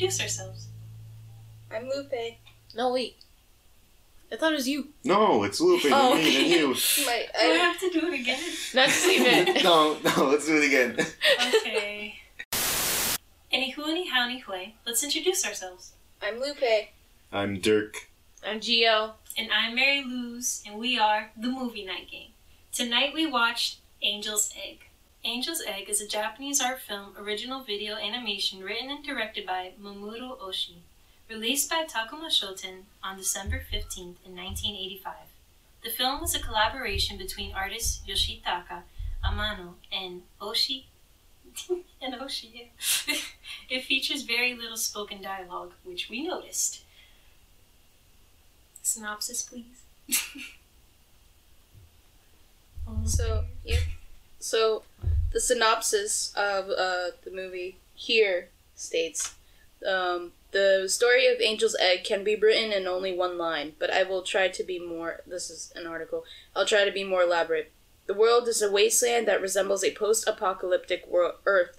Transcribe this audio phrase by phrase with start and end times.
[0.00, 0.68] Let's introduce ourselves.
[1.70, 2.38] I'm Lupe.
[2.74, 3.16] No, wait.
[4.32, 4.88] I thought it was you.
[5.04, 5.82] No, it's Lupe.
[5.86, 6.68] Oh, me and you.
[7.04, 8.40] My, Do I I, have to do it again?
[8.74, 9.62] No, just leave it.
[9.62, 11.06] no, no, let's do it again.
[11.48, 12.14] Okay.
[13.52, 14.56] Any who, any how, any hui.
[14.56, 14.70] Eh?
[14.86, 15.92] Let's introduce ourselves.
[16.22, 16.88] I'm Lupe.
[17.30, 18.08] I'm Dirk.
[18.42, 19.12] I'm Gio.
[19.36, 22.28] And I'm Mary Luz, and we are the Movie Night Gang.
[22.72, 24.80] Tonight we watched Angel's Egg.
[25.24, 30.38] Angel's Egg is a Japanese art film original video animation written and directed by Mamoru
[30.40, 30.78] Oshii,
[31.28, 35.14] released by Tokuma Shoten on December 15th in 1985.
[35.84, 38.82] The film was a collaboration between artists Yoshitaka
[39.22, 40.84] Amano and Oshii
[42.00, 42.68] and Oshii.
[43.68, 46.82] it features very little spoken dialogue, which we noticed.
[48.82, 49.82] Synopsis, please.
[53.06, 53.78] So, yeah.
[54.40, 54.82] So,
[55.32, 59.34] the synopsis of uh, the movie here states
[59.86, 64.02] um, The story of Angel's Egg can be written in only one line, but I
[64.02, 65.20] will try to be more.
[65.26, 66.24] This is an article.
[66.56, 67.70] I'll try to be more elaborate.
[68.06, 71.06] The world is a wasteland that resembles a post apocalyptic
[71.44, 71.78] Earth.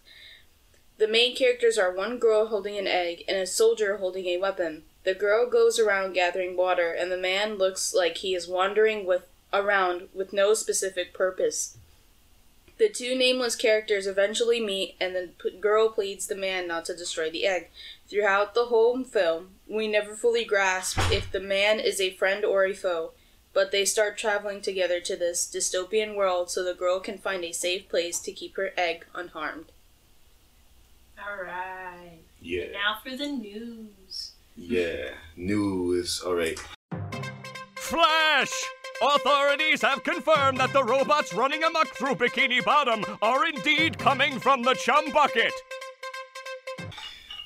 [0.98, 4.84] The main characters are one girl holding an egg and a soldier holding a weapon.
[5.04, 9.28] The girl goes around gathering water, and the man looks like he is wandering with
[9.52, 11.76] around with no specific purpose.
[12.82, 16.98] The two nameless characters eventually meet, and the p- girl pleads the man not to
[16.98, 17.70] destroy the egg.
[18.10, 22.66] Throughout the whole film, we never fully grasp if the man is a friend or
[22.66, 23.12] a foe,
[23.54, 27.52] but they start traveling together to this dystopian world so the girl can find a
[27.52, 29.72] safe place to keep her egg unharmed.
[31.24, 32.24] Alright.
[32.42, 32.72] Yeah.
[32.72, 34.32] Now for the news.
[34.58, 35.12] Yeah.
[35.38, 36.24] News.
[36.26, 36.60] Alright.
[37.76, 38.64] Flash!
[39.02, 44.62] Authorities have confirmed that the robots running amok through Bikini Bottom are indeed coming from
[44.62, 45.52] the chum bucket.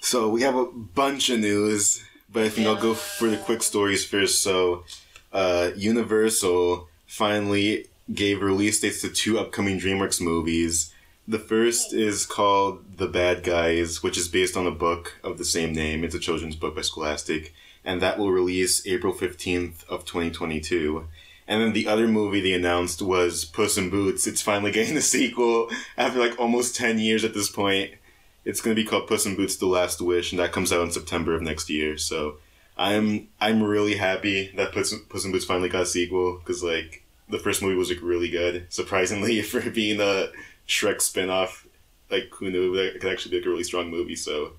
[0.01, 3.63] So we have a bunch of news, but I think I'll go for the quick
[3.63, 4.41] stories first.
[4.41, 4.83] So,
[5.31, 10.93] uh, Universal finally gave release dates to two upcoming DreamWorks movies.
[11.25, 15.45] The first is called The Bad Guys, which is based on a book of the
[15.45, 16.03] same name.
[16.03, 17.53] It's a children's book by Scholastic,
[17.85, 21.07] and that will release April 15th of 2022.
[21.47, 24.25] And then the other movie they announced was Puss in Boots.
[24.25, 27.91] It's finally getting a sequel after like almost 10 years at this point.
[28.43, 30.83] It's going to be called Puss in Boots: The Last Wish, and that comes out
[30.83, 31.97] in September of next year.
[31.97, 32.37] So
[32.77, 37.03] I'm I'm really happy that Puss, Puss in Boots finally got a sequel because like
[37.27, 40.29] the first movie was like really good, surprisingly for being a
[40.67, 41.65] Shrek spinoff.
[42.11, 44.15] Like who knew that it could actually be like a really strong movie?
[44.15, 44.53] So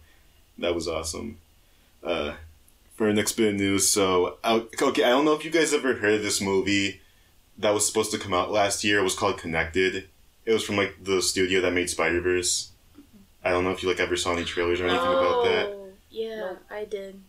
[0.58, 1.38] that was awesome.
[2.02, 2.34] Uh,
[2.96, 5.94] for our next bit of news, so okay, I don't know if you guys ever
[5.94, 7.00] heard of this movie
[7.58, 8.98] that was supposed to come out last year.
[9.00, 10.08] It was called Connected.
[10.44, 12.72] It was from like the studio that made Spider Verse.
[13.44, 15.66] I don't know if you like ever saw any trailers or anything about that.
[15.66, 17.20] Oh, yeah, I did.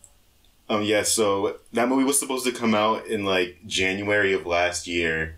[0.70, 4.88] Um, yeah, so that movie was supposed to come out in like January of last
[4.88, 5.38] year,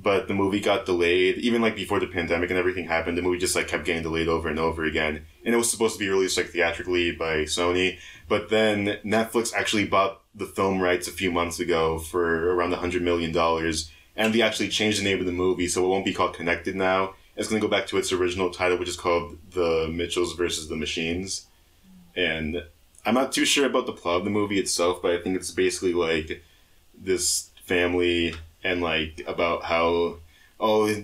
[0.00, 1.38] but the movie got delayed.
[1.38, 4.28] Even like before the pandemic and everything happened, the movie just like kept getting delayed
[4.28, 5.24] over and over again.
[5.44, 7.98] And it was supposed to be released like theatrically by Sony,
[8.28, 12.76] but then Netflix actually bought the film rights a few months ago for around a
[12.76, 16.04] hundred million dollars, and they actually changed the name of the movie, so it won't
[16.04, 17.14] be called Connected now.
[17.36, 20.68] It's going to go back to its original title, which is called The Mitchells versus
[20.68, 21.46] the Machines.
[22.16, 22.64] And
[23.06, 25.52] I'm not too sure about the plot of the movie itself, but I think it's
[25.52, 26.42] basically like
[27.00, 28.34] this family
[28.68, 30.18] and like about how
[30.60, 30.94] oh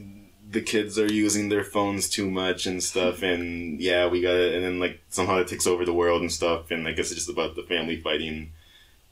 [0.50, 4.54] the kids are using their phones too much and stuff, and yeah, we got it,
[4.54, 7.26] and then like somehow it takes over the world and stuff, and I guess it's
[7.26, 8.52] just about the family fighting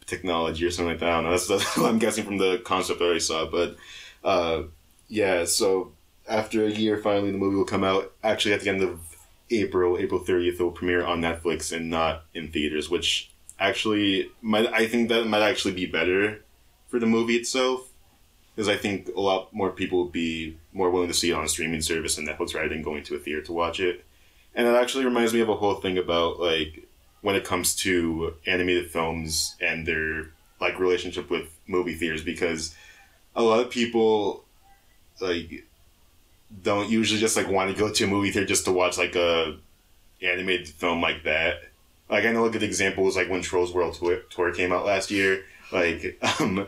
[0.06, 1.08] technology or something like that.
[1.08, 1.30] I don't know.
[1.30, 3.76] That's, that's what I'm guessing from the concept that I saw, but
[4.22, 4.64] uh,
[5.08, 5.44] yeah.
[5.44, 5.92] So
[6.28, 8.12] after a year, finally the movie will come out.
[8.22, 9.00] Actually, at the end of
[9.50, 14.66] April, April 30th, it will premiere on Netflix and not in theaters, which actually might
[14.72, 16.42] I think that might actually be better
[16.88, 17.91] for the movie itself
[18.54, 21.45] because I think a lot more people would be more willing to see it on
[21.45, 24.04] a streaming service than Netflix rather than going to a theater to watch it.
[24.54, 26.87] And it actually reminds me of a whole thing about like
[27.22, 32.75] when it comes to animated films and their like relationship with movie theaters because
[33.34, 34.45] a lot of people
[35.21, 35.65] like
[36.63, 39.16] don't usually just like want to go to a movie theater just to watch like
[39.16, 39.57] a
[40.22, 41.63] animated film like that.
[42.10, 43.99] Like I know a good example was like when Trolls World
[44.31, 45.45] Tour came out last year.
[45.72, 46.66] Like um,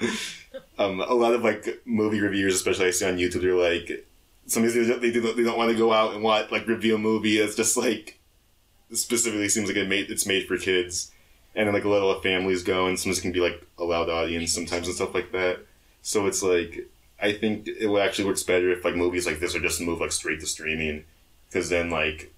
[0.78, 4.06] um, a lot of like movie reviewers, especially I see on YouTube, they're like
[4.46, 6.98] sometimes they, they, do, they don't want to go out and watch like review a
[6.98, 8.18] movie that's just like
[8.92, 11.10] specifically seems like it made it's made for kids,
[11.54, 13.84] and then like a lot of families go, and sometimes it can be like a
[13.84, 15.60] loud audience sometimes and stuff like that.
[16.02, 16.88] So it's like
[17.20, 20.12] I think it actually works better if like movies like this are just moved like
[20.12, 21.04] straight to streaming,
[21.48, 22.32] because then like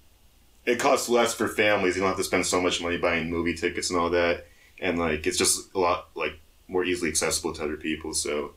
[0.65, 1.95] it costs less for families.
[1.95, 4.45] You don't have to spend so much money buying movie tickets and all that,
[4.79, 8.13] and like it's just a lot like more easily accessible to other people.
[8.13, 8.53] So.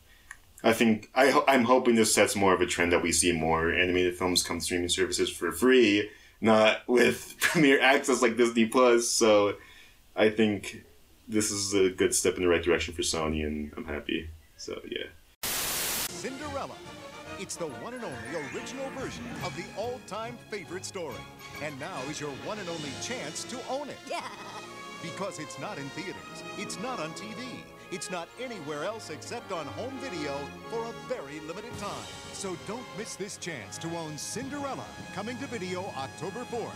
[0.62, 3.32] I think I ho- I'm hoping this sets more of a trend that we see
[3.32, 6.10] more animated films come streaming services for free,
[6.42, 9.08] not with premiere access like Disney Plus.
[9.08, 9.54] So,
[10.14, 10.84] I think
[11.30, 14.28] this is a good step in the right direction for Sony, and I'm happy.
[14.56, 15.06] So yeah.
[15.44, 16.76] Cinderella.
[17.38, 18.18] It's the one and only
[18.54, 21.16] original version of the all-time favorite story.
[21.62, 23.96] And now is your one and only chance to own it.
[24.06, 24.28] Yeah.
[25.02, 29.66] Because it's not in theaters, it's not on TV, it's not anywhere else except on
[29.66, 30.36] home video
[30.68, 32.06] for a very limited time.
[32.32, 34.84] So don't miss this chance to own Cinderella,
[35.14, 36.70] coming to video October 4th.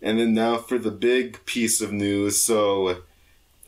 [0.00, 2.40] And then now for the big piece of news.
[2.40, 3.02] So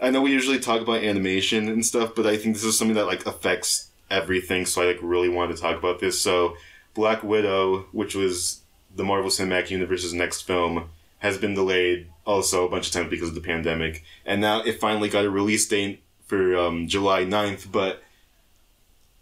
[0.01, 2.95] I know we usually talk about animation and stuff, but I think this is something
[2.95, 4.67] that like affects everything.
[4.67, 6.21] So I like really wanted to talk about this.
[6.21, 6.57] So
[6.95, 8.61] Black Widow, which was
[8.95, 13.29] the Marvel Cinematic Universe's next film, has been delayed also a bunch of times because
[13.31, 14.05] of the pandemic.
[14.27, 18.03] And now it finally got a release date for um, July 9th, but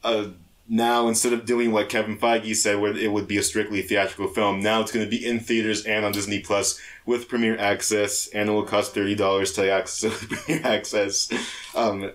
[0.03, 0.29] uh,
[0.69, 4.29] now instead of doing what Kevin Feige said, where it would be a strictly theatrical
[4.29, 8.29] film, now it's going to be in theaters and on Disney Plus with premiere access,
[8.29, 11.31] and it will cost thirty dollars to access access.
[11.75, 12.13] Um,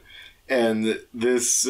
[0.48, 1.68] and this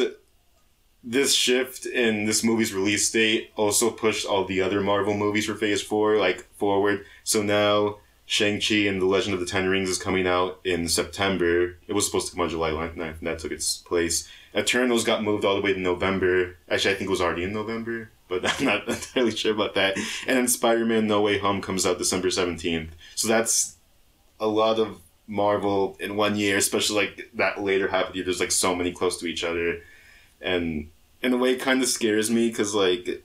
[1.02, 5.54] this shift in this movie's release date also pushed all the other Marvel movies for
[5.54, 7.04] Phase Four like forward.
[7.24, 10.88] So now Shang Chi and the Legend of the Ten Rings is coming out in
[10.88, 11.76] September.
[11.86, 14.28] It was supposed to come out July 9th, and that took its place.
[14.56, 16.56] Eternals got moved all the way to November.
[16.70, 19.96] Actually, I think it was already in November, but I'm not entirely sure about that.
[20.26, 22.90] And then Spider Man No Way Home comes out December 17th.
[23.14, 23.76] So that's
[24.40, 28.24] a lot of Marvel in one year, especially like that later half of the year.
[28.24, 29.80] There's like so many close to each other.
[30.40, 30.90] And
[31.22, 33.24] in a way, it kind of scares me because, like,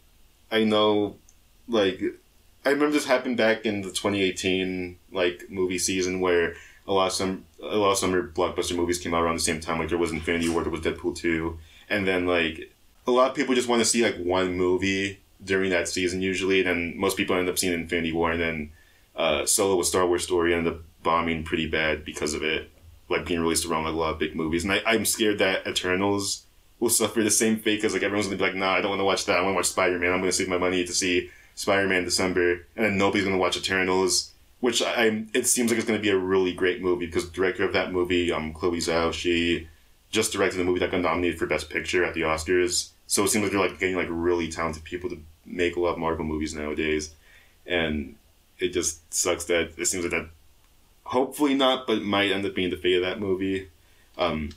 [0.52, 1.18] I know,
[1.68, 2.02] like,
[2.66, 6.56] I remember this happened back in the 2018 like movie season where
[6.88, 9.60] a lot of some a lot of summer blockbuster movies came out around the same
[9.60, 9.80] time.
[9.80, 11.58] Like there was Infinity War, there was Deadpool two,
[11.90, 12.72] and then like
[13.08, 16.60] a lot of people just want to see like one movie during that season usually.
[16.60, 18.72] And then most people end up seeing Infinity War, and then
[19.16, 22.70] uh, Solo, a Star Wars story, ended up bombing pretty bad because of it,
[23.08, 24.64] like being released around like a lot of big movies.
[24.64, 26.46] And I, I'm scared that Eternals
[26.80, 29.00] will suffer the same fate because like everyone's gonna be like, nah, I don't want
[29.00, 29.38] to watch that.
[29.38, 30.12] I want to watch Spider Man.
[30.12, 31.30] I'm gonna save my money to see
[31.60, 35.86] Spider Man December, and then nobody's gonna watch Eternals, which I, it seems like it's
[35.86, 39.12] gonna be a really great movie because the director of that movie, um, Chloe Zhao,
[39.12, 39.68] she
[40.10, 42.92] just directed a movie that got nominated for Best Picture at the Oscars.
[43.08, 45.92] So it seems like they're like getting like really talented people to make a lot
[45.92, 47.14] of Marvel movies nowadays,
[47.68, 48.16] and
[48.58, 50.30] it just sucks that it seems like that.
[51.04, 53.68] Hopefully not, but might end up being the fate of that movie.
[54.18, 54.52] Um,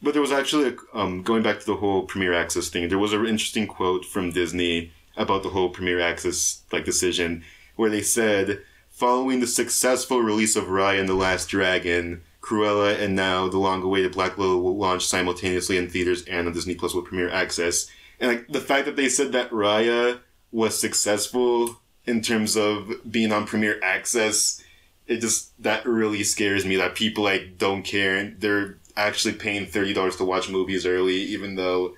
[0.00, 2.88] but there was actually a, um, going back to the whole premiere access thing.
[2.88, 7.44] There was an interesting quote from Disney about the whole premiere access like decision,
[7.76, 13.14] where they said, following the successful release of Raya and the Last Dragon, Cruella and
[13.14, 17.04] now the long-awaited Black Widow will launch simultaneously in theaters and on Disney Plus with
[17.04, 17.88] premiere access.
[18.18, 20.20] And like the fact that they said that Raya
[20.50, 24.62] was successful in terms of being on premiere access,
[25.06, 29.66] it just that really scares me that people like don't care and they're actually paying
[29.66, 31.94] thirty dollars to watch movies early, even though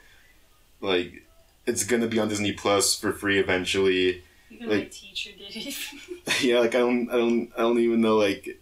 [0.81, 1.24] like
[1.67, 4.23] it's gonna be on Disney Plus for free eventually.
[4.51, 6.43] Even Like- my teacher did it.
[6.43, 8.17] yeah, like I don't, I don't, I don't even know.
[8.17, 8.61] Like,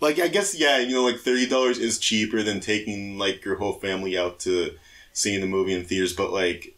[0.00, 3.56] like I guess yeah, you know, like thirty dollars is cheaper than taking like your
[3.56, 4.76] whole family out to
[5.12, 6.12] seeing the movie in theaters.
[6.14, 6.74] But like,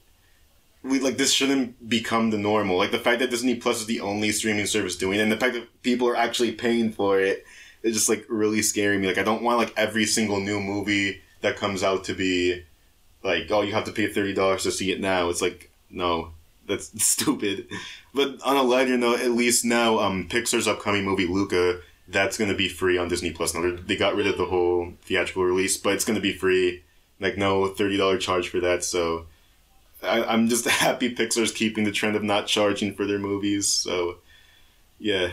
[0.82, 2.76] we like this shouldn't become the normal.
[2.76, 5.36] Like the fact that Disney Plus is the only streaming service doing it, and the
[5.36, 7.44] fact that people are actually paying for it,
[7.82, 9.06] is just like really scaring me.
[9.08, 12.64] Like I don't want like every single new movie that comes out to be
[13.22, 15.28] like, oh, you have to pay thirty dollars to see it now.
[15.28, 16.32] It's like no,
[16.66, 17.68] that's stupid.
[18.14, 22.54] But on a lighter note, at least now, um, Pixar's upcoming movie Luca, that's gonna
[22.54, 23.54] be free on Disney Plus.
[23.54, 26.82] Now they- got rid of the whole theatrical release, but it's gonna be free.
[27.20, 28.82] Like no thirty dollar charge for that.
[28.84, 29.26] So
[30.02, 33.68] I, I'm just happy Pixar's keeping the trend of not charging for their movies.
[33.68, 34.16] So
[34.98, 35.30] yeah,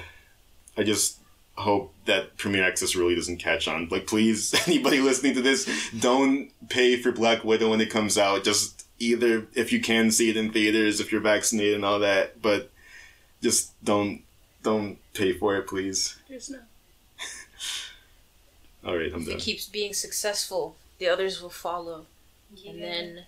[0.77, 1.18] I just
[1.59, 3.87] hope that Premiere Access really doesn't catch on.
[3.89, 5.67] Like, please, anybody listening to this,
[5.99, 8.43] don't pay for Black Widow when it comes out.
[8.43, 12.41] Just either if you can see it in theaters, if you're vaccinated and all that,
[12.41, 12.71] but
[13.41, 14.21] just don't
[14.63, 16.17] don't pay for it, please.
[16.27, 16.59] There's no.
[18.85, 19.35] All right, I'm If done.
[19.37, 22.05] it keeps being successful, the others will follow,
[22.55, 22.71] Yeah.
[22.71, 23.25] and then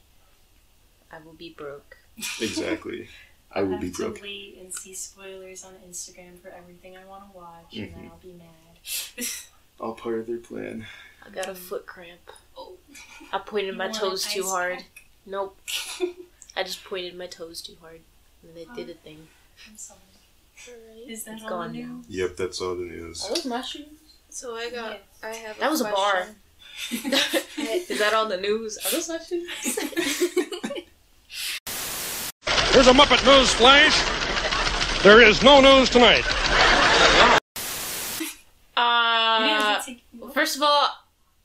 [1.11, 1.97] I will be broke.
[2.41, 3.07] Exactly.
[3.53, 4.21] I I'll be to broke.
[4.21, 7.83] wait and see spoilers on Instagram for everything I want to watch, Mhm.
[7.83, 9.27] and then I'll be mad.
[9.79, 10.85] All part of their plan.
[11.25, 12.19] I got a foot cramp.
[12.57, 12.77] oh,
[13.31, 14.77] I pointed my You want toes too ice hard.
[14.77, 15.05] pack?
[15.25, 15.57] Nope.
[16.55, 18.01] I just pointed my toes too hard,
[18.43, 19.27] and it did a thing.
[19.69, 19.99] I'm sorry.
[21.07, 21.93] Is that It's all gone the now.
[21.95, 22.05] news?
[22.09, 23.23] Yep, that's all the news.
[23.25, 23.85] Are those my shoes?
[24.29, 24.99] So I got.
[25.23, 25.57] I have.
[25.59, 26.27] That was a bar.
[26.91, 28.77] Is that on the news?
[28.77, 29.49] Are those my shoes?
[32.71, 35.03] Here's a Muppet News Flash.
[35.03, 36.23] There is no news tonight.
[38.77, 39.81] Uh,
[40.33, 40.87] first of all,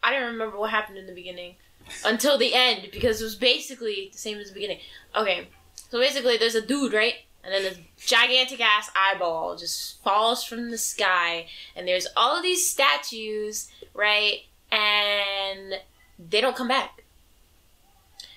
[0.04, 1.56] I don't remember what happened in the beginning
[2.04, 4.78] until the end because it was basically the same as the beginning.
[5.16, 5.48] Okay,
[5.90, 7.14] so basically, there's a dude, right?
[7.42, 12.44] And then this gigantic ass eyeball just falls from the sky, and there's all of
[12.44, 14.42] these statues, right?
[14.70, 15.74] And
[16.20, 17.02] they don't come back.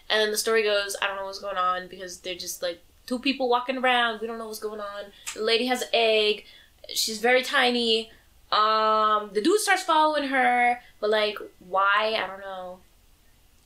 [0.09, 2.81] And then the story goes, I don't know what's going on because they're just like
[3.05, 4.21] two people walking around.
[4.21, 5.05] We don't know what's going on.
[5.35, 6.45] The lady has an egg.
[6.93, 8.11] She's very tiny.
[8.51, 12.17] Um, the dude starts following her, but like, why?
[12.17, 12.79] I don't know.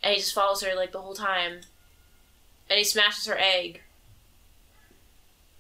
[0.03, 1.61] And he just follows her like the whole time.
[2.69, 3.81] And he smashes her egg.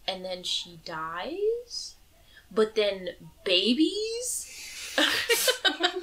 [0.05, 1.95] And then she dies?
[2.53, 3.09] But then
[3.45, 4.49] babies?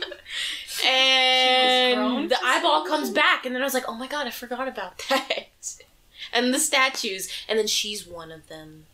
[0.86, 4.30] and the eyeball some comes back, and then I was like, oh my god, I
[4.30, 5.46] forgot about that.
[6.32, 8.86] and the statues, and then she's one of them.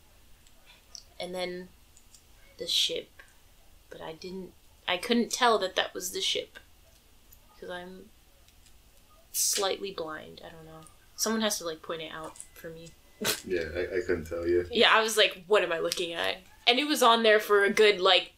[1.18, 1.68] And then
[2.58, 3.16] the ship
[3.96, 4.52] but I didn't.
[4.88, 6.58] I couldn't tell that that was the ship
[7.54, 8.06] because I'm
[9.32, 10.40] slightly blind.
[10.44, 10.86] I don't know.
[11.16, 12.90] Someone has to like point it out for me.
[13.46, 14.66] Yeah, I, I couldn't tell you.
[14.70, 17.64] Yeah, I was like, "What am I looking at?" And it was on there for
[17.64, 18.32] a good like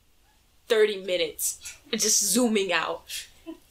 [0.69, 3.03] thirty minutes, just zooming out.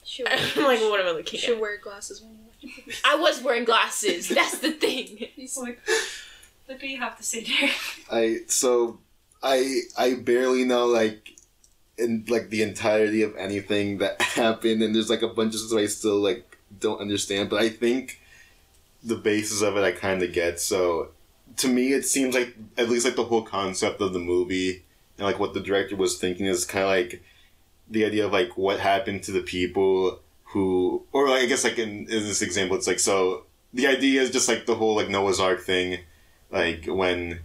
[0.07, 3.01] Should I'm like, "What am I looking should at?" wear glasses when you watch movies.
[3.03, 4.29] I was wearing glasses.
[4.29, 5.27] That's the thing.
[5.55, 5.77] What,
[6.65, 7.75] what do you have to say, Derek?
[8.11, 8.99] I so
[9.43, 11.35] I I barely know like
[11.97, 15.77] in like the entirety of anything that happened, and there's like a bunch of stuff
[15.77, 17.49] I still like don't understand.
[17.49, 18.21] But I think
[19.03, 20.61] the basis of it I kind of get.
[20.61, 21.09] So
[21.57, 24.83] to me, it seems like at least like the whole concept of the movie
[25.17, 27.23] and like what the director was thinking is kind of like
[27.89, 31.79] the idea of like what happened to the people who, or like, I guess like
[31.79, 35.09] in, in this example, it's like so the idea is just like the whole like
[35.09, 35.99] Noah's Ark thing,
[36.51, 37.41] like when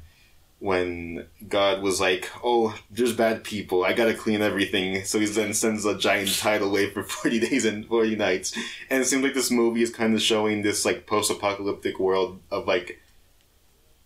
[0.63, 3.85] when God was like, "Oh, there's bad people.
[3.85, 7.65] I gotta clean everything." So he then sends a giant tidal wave for forty days
[7.65, 8.57] and forty nights,
[8.89, 12.67] and it seems like this movie is kind of showing this like post-apocalyptic world of
[12.69, 13.01] like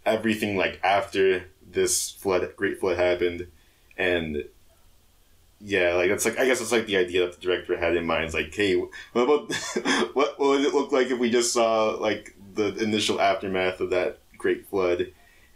[0.07, 3.49] everything like after this flood, great flood happened,
[3.99, 4.45] and
[5.61, 8.07] yeah, like that's like I guess it's like the idea that the director had in
[8.07, 8.25] mind.
[8.25, 8.91] It's like, hey, what
[9.23, 9.53] about
[10.15, 13.91] what, what would it look like if we just saw like the initial aftermath of
[13.91, 15.13] that great flood,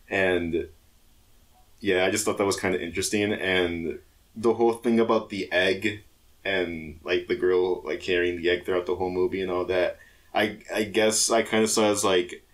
[0.08, 0.68] and
[1.80, 3.98] yeah, I just thought that was kind of interesting, and
[4.34, 6.02] the whole thing about the egg
[6.44, 9.98] and like the girl like carrying the egg throughout the whole movie and all that.
[10.34, 12.44] I I guess I kind of saw as like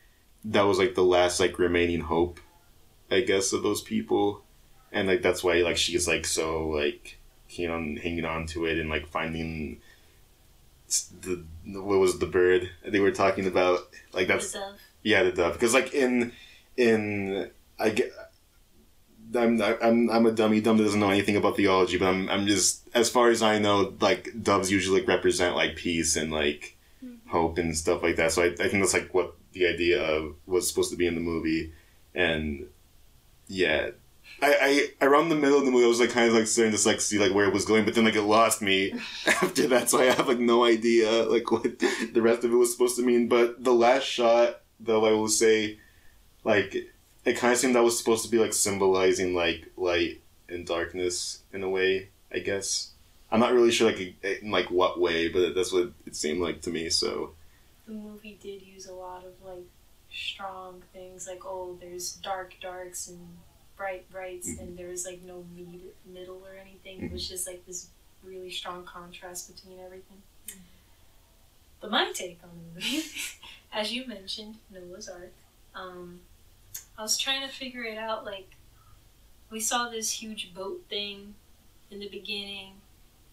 [0.46, 2.40] that was like the last like remaining hope,
[3.10, 4.42] I guess, of those people,
[4.90, 7.15] and like that's why like she's like so like
[7.56, 9.80] keen on hanging on to it and like finding
[11.22, 13.80] the what was the bird they were talking about
[14.12, 14.80] like that's The dove.
[15.02, 15.52] yeah, the dove.
[15.54, 16.32] Because like in
[16.76, 18.12] in I get.
[19.34, 22.46] I'm, I'm I'm a dummy dumb that doesn't know anything about theology, but I'm I'm
[22.46, 26.76] just as far as I know, like doves usually like, represent like peace and like
[27.04, 27.28] mm-hmm.
[27.28, 28.30] hope and stuff like that.
[28.30, 31.16] So I, I think that's like what the idea of was supposed to be in
[31.16, 31.72] the movie,
[32.14, 32.68] and
[33.48, 33.90] yeah,
[34.42, 36.76] I, I around the middle of the movie I was like kind of like starting
[36.76, 38.92] to like see like where it was going, but then like it lost me
[39.26, 42.72] after that, so I have like no idea like what the rest of it was
[42.72, 43.28] supposed to mean.
[43.28, 45.78] But the last shot, though, I will say,
[46.44, 46.74] like
[47.24, 51.42] it kind of seemed that was supposed to be like symbolizing like light and darkness
[51.52, 52.10] in a way.
[52.32, 52.92] I guess
[53.30, 56.60] I'm not really sure like in like what way, but that's what it seemed like
[56.62, 56.90] to me.
[56.90, 57.32] So
[57.86, 59.64] The movie did use a lot of like
[60.12, 63.38] strong things, like oh, there's dark darks and
[63.76, 64.62] bright brights, Mm-hmm.
[64.62, 67.02] and there was like no med- middle or anything.
[67.04, 67.88] It was just like this
[68.24, 70.22] really strong contrast between everything.
[71.80, 73.04] But my take on the movie,
[73.72, 75.32] as you mentioned, Noah's Ark.
[75.74, 76.20] Um,
[76.98, 78.24] I was trying to figure it out.
[78.24, 78.48] Like,
[79.50, 81.34] we saw this huge boat thing
[81.90, 82.72] in the beginning,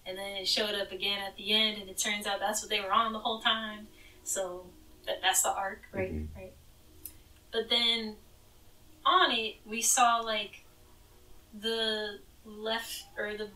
[0.05, 2.69] and then it showed up again at the end, and it turns out that's what
[2.69, 3.87] they were on the whole time.
[4.25, 4.65] So
[5.07, 6.13] that that's the arc, right?
[6.13, 6.27] Mhm.
[6.35, 6.53] Right.
[7.51, 8.17] But then
[9.05, 10.63] on it, we saw like
[11.59, 13.49] the left or the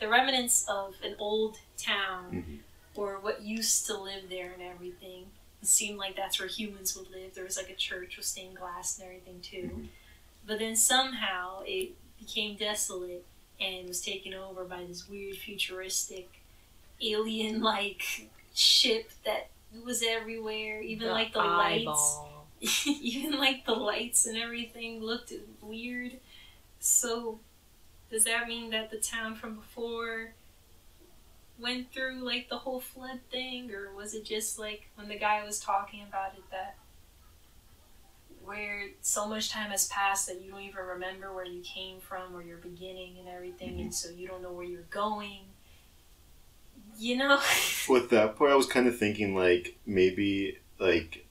[0.00, 2.58] the remnants of an old town Mhm.
[2.96, 5.30] or what used to live there and everything.
[5.62, 7.34] It seemed like that's where humans would live.
[7.34, 9.70] There was like a church with stained glass and everything too.
[9.72, 9.88] Mhm.
[10.44, 13.24] But then somehow it became desolate
[13.60, 16.28] and was taken over by this weird futuristic
[17.00, 19.50] alien like ship that
[19.84, 20.80] was everywhere.
[20.82, 22.16] Even like the lights.
[22.86, 26.12] even like the lights and everything looked weird.
[26.78, 27.40] So,
[28.10, 30.34] does that mean that the town from before
[31.58, 35.44] went through like the whole flood thing, or was it just like when the guy
[35.44, 36.76] was talking about it that
[38.44, 42.34] where so much time has passed that you don't even remember where you came from
[42.34, 43.90] or your beginning and everything, and mm-hmm.
[43.90, 45.40] so you don't know where you're going?
[46.98, 47.40] You know?
[47.88, 51.21] With that part, I was kind of thinking like maybe like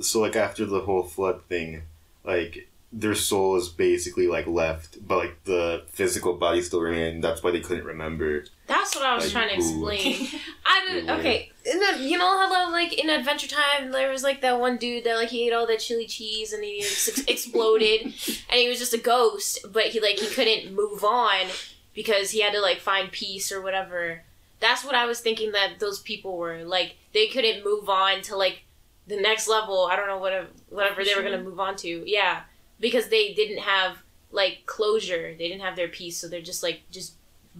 [0.00, 1.82] so like after the whole flood thing,
[2.24, 7.24] like their soul is basically like left, but like the physical body still remained.
[7.24, 8.44] That's why they couldn't remember.
[8.68, 10.28] That's what I was Like, trying to explain.
[10.66, 11.10] I didn't.
[11.10, 14.76] Okay, in the, you know how like in Adventure Time there was like that one
[14.76, 18.12] dude that like he ate all that chili cheese and he ex- exploded and
[18.60, 21.46] he was just a ghost, but he like he couldn't move on
[21.94, 24.22] because he had to like find peace or whatever.
[24.60, 28.36] That's what I was thinking that those people were like they couldn't move on to
[28.36, 28.62] like
[29.06, 29.88] the next level.
[29.90, 32.04] I don't know whatever whatever they were gonna move on to.
[32.10, 32.42] Yeah,
[32.80, 33.98] because they didn't have
[34.30, 35.34] like closure.
[35.38, 37.14] They didn't have their peace, so they're just like just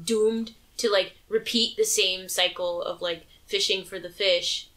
[0.05, 4.69] doomed to like repeat the same cycle of like fishing for the fish,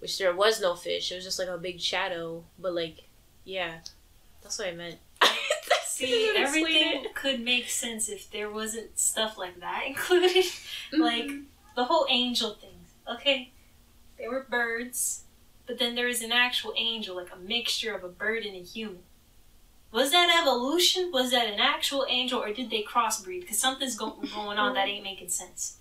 [0.00, 1.12] which there was no fish.
[1.12, 2.44] It was just like a big shadow.
[2.58, 3.04] But like,
[3.44, 3.78] yeah,
[4.42, 4.98] that's what I meant.
[5.84, 10.44] See, everything could make sense if there wasn't stuff like that included.
[10.92, 11.42] like Mm-hmm.
[11.76, 12.70] the whole angel thing.
[13.08, 13.52] Okay,
[14.18, 15.24] they were birds,
[15.66, 18.62] but then there is an actual angel, like a mixture of a bird and a
[18.62, 19.02] human.
[19.90, 21.10] Was that evolution?
[21.12, 23.40] Was that an actual angel, or did they crossbreed?
[23.42, 25.76] Because something's go- going on that ain't making sense.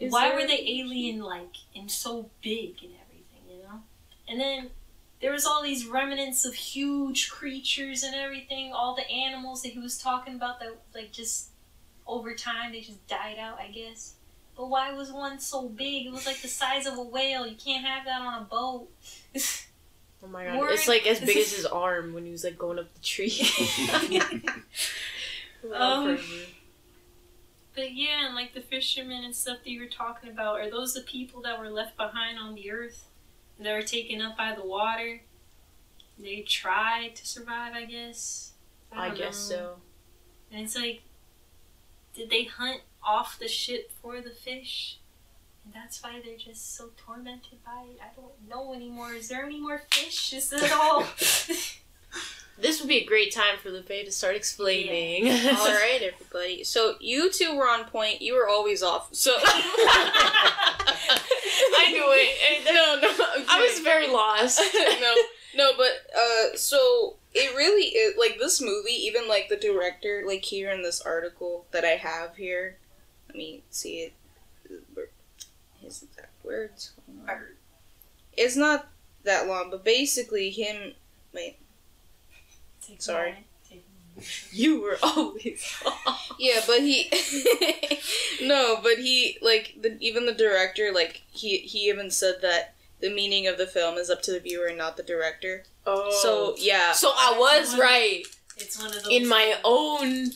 [0.00, 3.82] Is Why there- were they alien like and so big and everything, you know?
[4.28, 4.70] And then
[5.20, 9.78] there was all these remnants of huge creatures and everything, all the animals that he
[9.78, 11.50] was talking about that like just
[12.06, 14.14] over time they just died out, I guess.
[14.56, 16.06] But why was one so big?
[16.06, 17.46] It was like the size of a whale.
[17.46, 18.88] You can't have that on a boat.
[20.22, 22.56] Oh my god, More- it's like as big as his arm when he was like
[22.56, 23.30] going up the tree.
[25.74, 26.18] Um,
[27.74, 30.94] But yeah, and like the fishermen and stuff that you were talking about, are those
[30.94, 33.04] the people that were left behind on the earth?
[33.58, 35.22] That were taken up by the water?
[36.18, 38.52] They tried to survive, I guess.
[38.92, 39.56] I don't guess know.
[39.56, 39.76] so.
[40.52, 41.02] And it's like,
[42.14, 44.98] did they hunt off the ship for the fish?
[45.64, 47.98] And that's why they're just so tormented by it.
[48.00, 49.14] I don't know anymore.
[49.14, 50.32] Is there any more fish?
[50.32, 51.04] Is that all?
[52.56, 55.26] This would be a great time for Lupe to start explaining.
[55.28, 56.62] All right, everybody.
[56.62, 58.22] So you two were on point.
[58.22, 59.08] You were always off.
[59.12, 60.70] So I
[61.90, 62.64] knew it.
[62.64, 63.08] no, no.
[63.48, 64.60] I was very lost.
[65.00, 65.14] no,
[65.56, 68.92] no, but uh, so it really is like this movie.
[68.92, 72.78] Even like the director, like here in this article that I have here.
[73.34, 74.12] Let me see it.
[75.82, 76.92] His exact words.
[78.36, 78.86] It's not
[79.24, 80.92] that long, but basically him.
[81.32, 81.56] Wait.
[82.86, 83.30] Take Sorry.
[83.30, 83.46] moment.
[83.68, 84.28] Take a moment.
[84.52, 85.82] You were always
[86.38, 87.10] Yeah, but he
[88.46, 93.10] no, but he like the, even the director like he he even said that the
[93.12, 95.64] meaning of the film is up to the viewer and not the director.
[95.86, 96.16] Oh.
[96.22, 98.22] So yeah, so I was right
[98.56, 99.08] It's one of those.
[99.10, 100.30] in my own.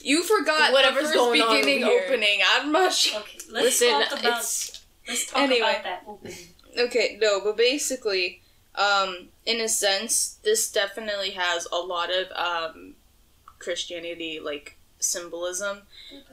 [0.00, 2.04] You forgot Whatever's the first going on beginning over here.
[2.06, 2.40] opening.
[2.46, 3.20] I'm not sure.
[3.20, 4.38] Okay, let's Listen, talk about.
[4.40, 5.60] it's Let's talk Anyway.
[5.60, 6.36] about that opening.
[6.78, 8.42] Okay, no, but basically,
[8.76, 12.94] um, in a sense, this definitely has a lot of um,
[13.58, 15.82] Christianity like symbolism.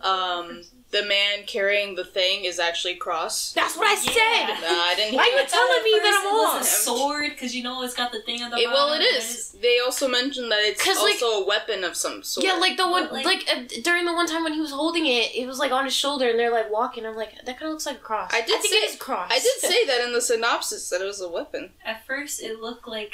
[0.01, 0.63] Um,
[1.01, 3.51] the man carrying the thing is actually cross.
[3.53, 3.99] that's what I Yeah.
[3.99, 4.61] said.
[4.61, 5.15] Nah, I didn't.
[5.15, 5.49] Why hear you that.
[5.49, 6.61] telling me that I'm it was wrong?
[6.61, 9.07] a sword because you know it's got the thing on the It, well, it bottom,
[9.07, 9.49] and is.
[9.61, 12.45] They also mentioned that it's 'Cause, like- also a weapon of some sort.
[12.45, 14.71] Yeah, like the one, But, like, like- uh, during the one time when he was
[14.71, 17.05] holding it, it was like on his shoulder, and they're like walking.
[17.05, 18.31] I'm like, that kind of looks like a cross.
[18.33, 19.29] I did think say- it is cross.
[19.31, 21.73] I did say that in the synopsis that it was a weapon.
[21.85, 23.13] At first, it looked like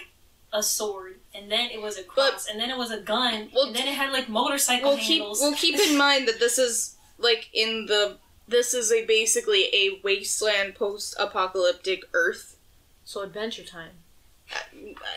[0.51, 3.65] a sword, and then it was a cross, and then it was a gun, Well,
[3.67, 5.41] and then it had like motorcycle Well, keep handles.
[5.41, 9.99] well keep in mind that this is like in the this is a basically a
[10.03, 12.57] wasteland post-apocalyptic Earth.
[13.05, 13.91] so adventure time.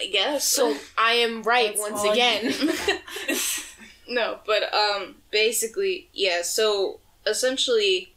[0.01, 0.47] I guess.
[0.47, 2.55] So I am right That's once again.
[4.09, 6.43] no, but um, basically, yeah.
[6.43, 8.15] So essentially,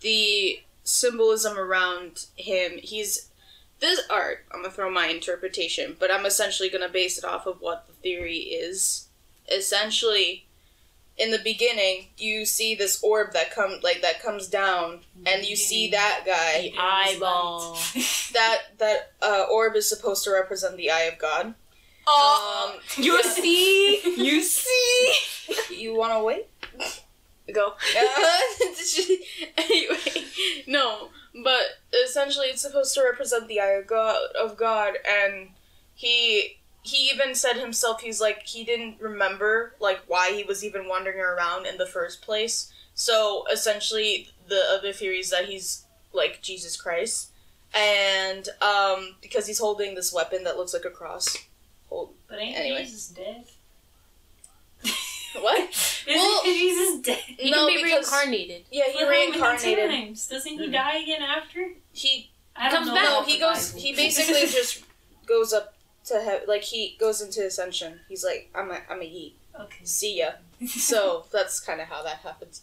[0.00, 3.30] the symbolism around him, he's
[3.80, 4.44] this art.
[4.52, 7.94] I'm gonna throw my interpretation, but I'm essentially gonna base it off of what the
[7.94, 9.08] theory is.
[9.50, 10.45] Essentially,
[11.18, 15.56] in the beginning, you see this orb that come like that comes down, and you
[15.56, 16.62] see that guy.
[16.62, 17.78] the eyeball.
[18.32, 21.54] That that uh, orb is supposed to represent the eye of God.
[22.06, 23.22] Oh, Um, you yeah.
[23.30, 25.14] see, you see.
[25.70, 26.46] You want to wait?
[27.54, 27.74] Go.
[29.56, 29.96] anyway,
[30.66, 31.08] no,
[31.42, 31.62] but
[32.04, 35.50] essentially it's supposed to represent the eye of God, of God, and
[35.94, 40.88] he he even said himself he's like he didn't remember like why he was even
[40.88, 42.72] wandering around in the first place.
[42.94, 47.30] So essentially, the other theory is that he's like Jesus Christ,
[47.74, 51.36] and um, because he's holding this weapon that looks like a cross.
[51.88, 52.84] Hold But ain't Anyway.
[52.84, 53.44] Jesus dead?
[55.40, 55.60] what?
[56.06, 57.18] Isn't Well- Jesus dead?
[57.26, 58.64] He No, can be because- reincarnated.
[58.70, 59.90] Yeah, he how reincarnated.
[59.90, 60.26] times?
[60.28, 60.72] Doesn't he Mhm.
[60.72, 61.72] die again after?
[61.92, 62.94] He I don't Comes know.
[62.94, 63.04] back.
[63.04, 63.74] no, he goes.
[63.74, 64.82] He basically just
[65.26, 65.74] goes up
[66.06, 68.00] to have Like he goes into ascension.
[68.08, 69.32] He's like, I'm a, I'm a yeet.
[69.60, 69.84] okay.
[69.84, 70.30] See ya.
[70.66, 72.62] So that's kind of how that happens.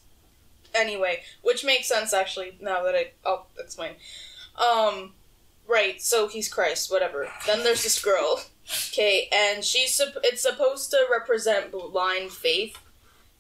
[0.73, 2.58] Anyway, which makes sense actually.
[2.60, 3.93] Now that I, I'll explain.
[4.58, 5.13] Um,
[5.67, 6.01] right.
[6.01, 6.91] So he's Christ.
[6.91, 7.29] Whatever.
[7.45, 8.41] Then there's this girl.
[8.89, 12.77] Okay, and she's sup- it's supposed to represent blind faith,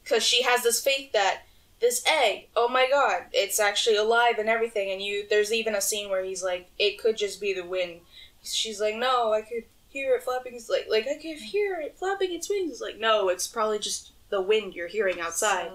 [0.03, 1.43] because she has this faith that
[1.79, 4.91] this egg, oh my god, it's actually alive and everything.
[4.91, 8.01] And you, there's even a scene where he's like, it could just be the wind.
[8.43, 9.63] She's like, no, I could
[9.93, 10.55] hear it flapping.
[10.55, 12.71] It's like, like I can hear it flapping its wings.
[12.71, 15.69] It's like, no, it's probably just the wind you're hearing outside.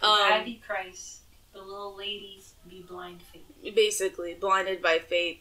[0.00, 1.20] So, Um, Christ.
[1.54, 3.74] The little lady be blind faith.
[3.74, 5.38] basically blinded by faith.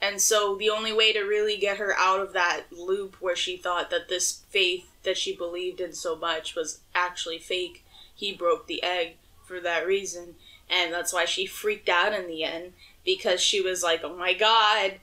[0.00, 3.56] And so the only way to really get her out of that loop where she
[3.56, 8.66] thought that this faith that she believed in so much was actually fake, he broke
[8.66, 10.34] the egg for that reason.
[10.68, 12.72] And that's why she freaked out in the end
[13.04, 14.98] because she was like, "Oh my god."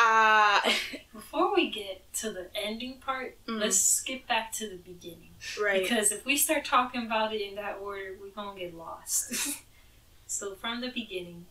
[0.00, 0.62] Ah,
[1.12, 3.60] Before we get to the ending part, Mhm.
[3.60, 5.30] let's skip back to the beginning.
[5.60, 5.82] right.
[5.82, 9.58] Because if we start talking about it in that order, we're gonna get lost.
[10.26, 11.46] so from the beginning,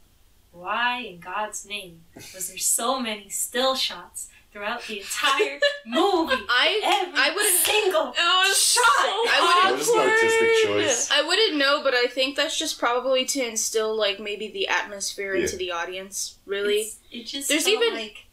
[0.52, 6.42] why in God's name was there so many still shots throughout the entire movie?
[6.50, 8.84] I Every I wouldn't single It was shot.
[8.88, 11.12] I That was an artistic choice.
[11.12, 15.36] I wouldn't know, but I think that's just probably to instill like maybe the atmosphere
[15.36, 16.36] into the audience.
[16.46, 18.24] Really, It's- it just There's felt even- like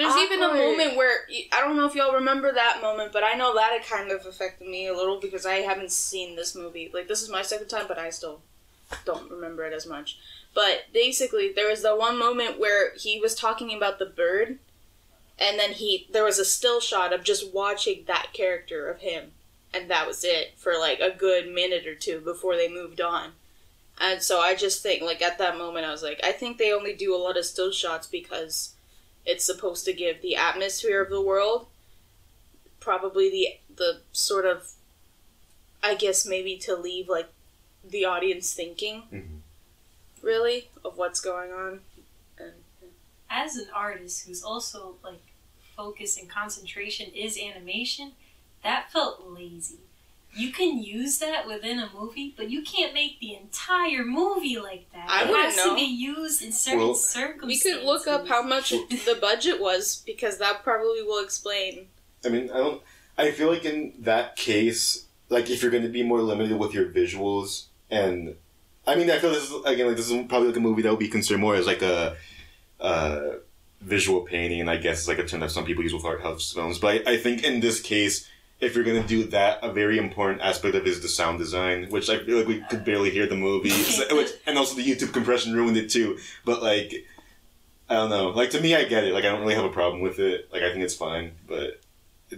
[0.00, 3.34] There's even a moment where I don't know if y'all remember that moment, but I
[3.34, 6.90] know that it kind of affected me a little because I haven't seen this movie.
[6.92, 8.40] Like this is my second time, but I still
[9.04, 10.16] don't remember it as much.
[10.54, 14.58] But basically, there was that one moment where he was talking about the bird,
[15.38, 19.32] and then he there was a still shot of just watching that character of him,
[19.74, 23.32] and that was it for like a good minute or two before they moved on.
[24.00, 26.72] And so I just think like at that moment I was like, I think they
[26.72, 28.72] only do a lot of still shots because
[29.30, 31.66] it's supposed to give the atmosphere of the world
[32.80, 34.72] probably the the sort of
[35.82, 37.30] i guess maybe to leave like
[37.88, 39.40] the audience thinking Mhm.
[40.22, 41.80] really of what's going on
[42.38, 42.52] and
[43.28, 45.22] as an artist who's also like
[45.76, 48.12] focus and concentration is animation,
[48.62, 49.78] that felt lazy.
[50.36, 54.86] You can use that within a movie, but you can't make the entire movie like
[54.92, 55.06] that.
[55.10, 55.70] I it wouldn't has know.
[55.70, 57.64] to be used in certain Well, circumstances.
[57.64, 61.88] we could look up how much the budget was because that probably will explain
[62.24, 62.82] I mean, I don't.
[63.16, 66.74] I feel like in that case, like if you're going to be more limited with
[66.74, 68.34] your visuals, and
[68.86, 70.90] I mean, I feel this is again like this is probably like a movie that
[70.90, 72.16] would be considered more as like a
[72.78, 73.20] uh,
[73.80, 76.20] visual painting, and I guess it's like a term that some people use with art
[76.22, 76.78] house films.
[76.78, 78.28] But I, I think in this case,
[78.60, 81.38] if you're going to do that, a very important aspect of it is the sound
[81.38, 84.76] design, which I feel like we could barely hear the movie, So- which, and also
[84.76, 86.18] the YouTube compression ruined it too.
[86.44, 87.06] But like.
[87.88, 88.28] I don't know.
[88.28, 89.12] Like to me, I get it.
[89.12, 90.48] Like I don't really have a problem with it.
[90.52, 91.80] Like I think it's fine, but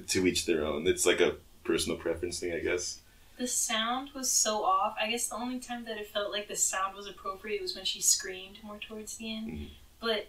[0.08, 0.86] to each their own.
[0.86, 3.00] It's like a personal preference thing, I guess.
[3.36, 4.96] the sound was so off.
[4.98, 7.84] I guess the only time that it felt like the sound was appropriate was when
[7.84, 9.50] she screamed more towards the end.
[9.50, 9.66] Mhm.
[10.00, 10.28] But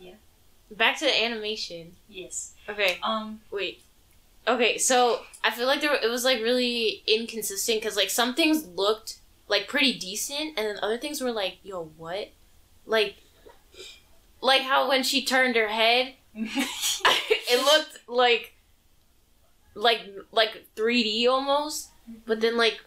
[0.00, 0.14] yeah.
[0.70, 1.96] Back to the animation.
[2.08, 3.82] yes, Okay, um, wait.
[4.46, 8.66] Okay, so I feel like there it was like really inconsistent because like some things
[8.66, 12.30] looked like pretty decent, and then other things were like, yo, what?
[12.86, 13.16] Like,
[14.40, 18.54] like how when she turned her head, it looked like,
[19.74, 20.00] like
[20.32, 21.90] like three D almost.
[22.26, 22.80] But then like,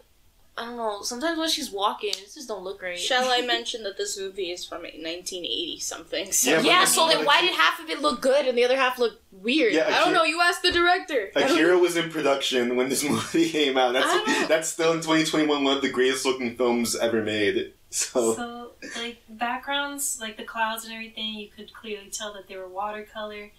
[0.57, 1.01] I don't know.
[1.01, 2.97] Sometimes when she's walking, it just don't look right.
[2.97, 7.13] shall i mention that this movie is from 1980 something so Yeah, yeah, so but-
[7.13, 9.73] then why did half of it look good and the other half look weird?
[9.73, 12.87] Yeah, i don't know you asked the director I don't- Akira was in production when
[12.89, 13.93] this movie came out.
[13.93, 17.73] That's that's still in 2021 one of the greatest looking films ever made.
[17.89, 22.57] So, So, like backgrounds, like the clouds and everything, you could clearly tell that they
[22.57, 23.51] were watercolor.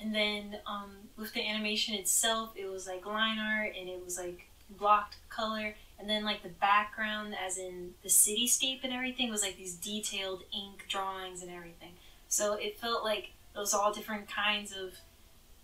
[0.00, 4.18] And then um, with the animation itself, it was like line art and it was
[4.18, 5.74] like blocked color.
[5.98, 10.42] And then like the background, as in the cityscape and everything, was like these detailed
[10.52, 11.92] ink drawings and everything.
[12.28, 14.94] So it felt like those all different kinds of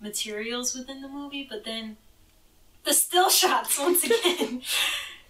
[0.00, 1.46] materials within the movie.
[1.48, 1.96] But then
[2.84, 4.62] the still shots once again.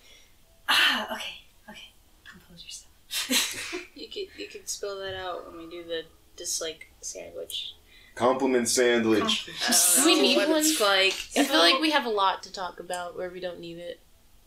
[0.69, 1.91] ah, okay, okay,
[2.31, 3.89] compose yourself.
[3.95, 6.03] you could you could spell that out when we do the
[6.37, 7.75] dislike sandwich
[8.19, 9.49] Compliment sandwich.
[9.69, 10.59] I don't we need what one?
[10.59, 11.15] it's like.
[11.37, 14.01] I feel like we have a lot to talk about where we don't need it.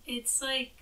[0.06, 0.74] it's like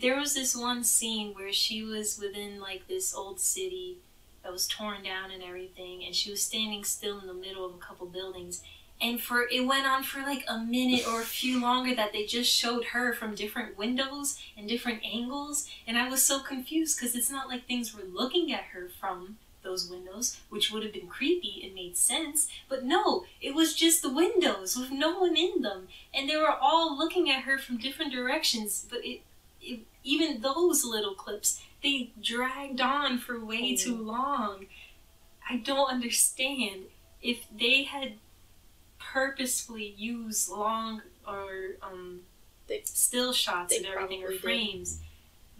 [0.00, 3.96] there was this one scene where she was within like this old city
[4.42, 7.74] that was torn down and everything and she was standing still in the middle of
[7.74, 8.62] a couple buildings
[9.00, 12.24] and for it went on for like a minute or a few longer that they
[12.24, 17.14] just showed her from different windows and different angles and i was so confused because
[17.14, 21.08] it's not like things were looking at her from those windows which would have been
[21.08, 25.62] creepy and made sense but no it was just the windows with no one in
[25.62, 29.20] them and they were all looking at her from different directions but it,
[29.60, 34.06] it even those little clips they dragged on for way too mm.
[34.06, 34.66] long.
[35.48, 36.84] I don't understand
[37.22, 38.14] if they had
[39.12, 42.20] purposefully use long or um
[42.66, 44.40] They- still shots and everything or probably did.
[44.42, 45.00] frames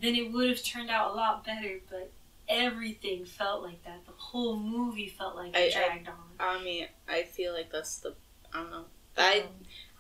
[0.00, 2.10] then it would have turned out a lot better but
[2.48, 6.62] everything felt like that the whole movie felt like it I- I- dragged on I
[6.62, 8.14] mean, I feel like that's the.
[8.54, 8.84] I don't know.
[9.16, 9.42] I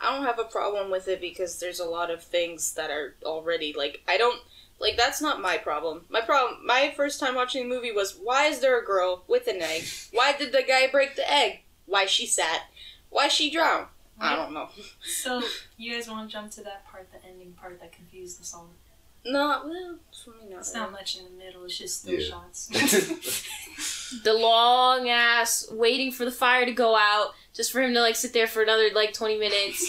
[0.00, 3.16] I don't have a problem with it because there's a lot of things that are
[3.24, 4.40] already like I don't
[4.78, 6.04] like that's not my problem.
[6.08, 9.48] My problem my first time watching the movie was why is there a girl with
[9.48, 9.82] an egg?
[10.12, 11.62] Why did the guy break the egg?
[11.86, 12.70] Why she sat?
[13.10, 13.86] Why she drowned?
[14.20, 14.68] I don't know.
[15.02, 15.42] So
[15.76, 18.70] you guys want to jump to that part, the ending part that confused the song?
[19.24, 20.60] No, well, for me not.
[20.60, 21.64] It's not much in the middle.
[21.64, 22.28] It's just still Yeah.
[22.28, 22.70] shots.
[24.24, 28.16] The long ass waiting for the fire to go out, just for him to like
[28.16, 29.86] sit there for another like twenty minutes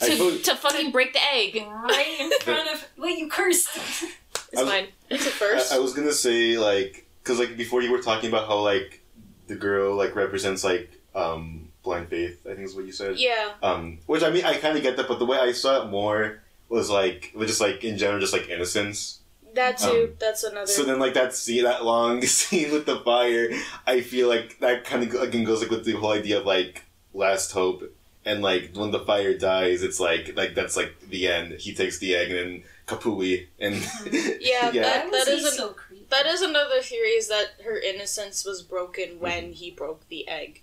[0.00, 1.54] to, thought- to fucking break the egg.
[1.56, 2.84] right in front of.
[2.96, 3.68] Wait, you cursed.
[3.76, 4.86] It's I was- fine.
[5.08, 5.72] It's a first.
[5.72, 9.02] I, I was gonna say like because like before you were talking about how like
[9.46, 13.52] the girl like represents like um blind faith I think is what you said yeah.
[13.62, 15.90] um which I mean I kind of get that but the way I saw it
[15.90, 19.20] more was like was just like in general just like innocence
[19.54, 20.08] That too.
[20.10, 20.66] Um, that's another.
[20.66, 23.50] so then like that scene that long scene with the fire
[23.86, 26.84] I feel like that kind of again goes like with the whole idea of like
[27.14, 27.82] last hope
[28.24, 31.98] and like when the fire dies it's like like that's like the end he takes
[31.98, 33.74] the egg and then kapui and
[34.40, 36.04] Yeah, that- Why was that he isn't- so creepy?
[36.10, 40.62] that is another theory is that her innocence was broken when he broke the egg.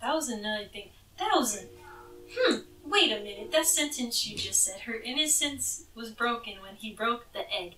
[0.00, 0.90] That was another thing.
[1.18, 1.66] That was a.
[2.32, 2.58] Hmm.
[2.84, 3.50] Wait a minute.
[3.52, 4.80] That sentence you just said.
[4.80, 7.74] Her innocence was broken when he broke the egg.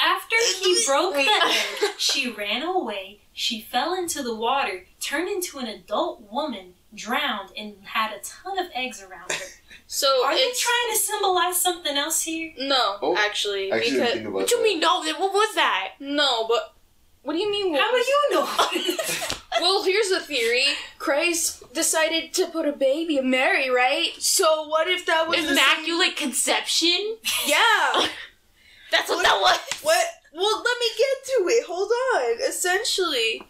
[0.00, 3.20] After he broke the egg, she ran away.
[3.32, 8.58] She fell into the water, turned into an adult woman, drowned, and had a ton
[8.58, 9.44] of eggs around her.
[9.88, 12.52] So Are they it's trying to symbolize something else here?
[12.58, 14.68] no, Oh, actually, I actually didn't because think about What do you that.
[14.68, 14.80] mean?
[14.80, 15.92] No, what was that?
[16.00, 16.74] no, but
[17.22, 17.70] what do you mean?
[17.70, 19.35] what How do you know?
[19.60, 20.64] Well, here's a theory.
[20.98, 24.10] Christ decided to put a baby in Mary, right?
[24.18, 27.16] So what if that was the Immaculate conception?
[27.46, 28.08] Yeah.
[28.90, 29.58] That's what that was.
[29.82, 30.06] What?
[30.32, 31.64] Well, let me get to it.
[31.66, 32.48] Hold on.
[32.48, 33.42] Essentially,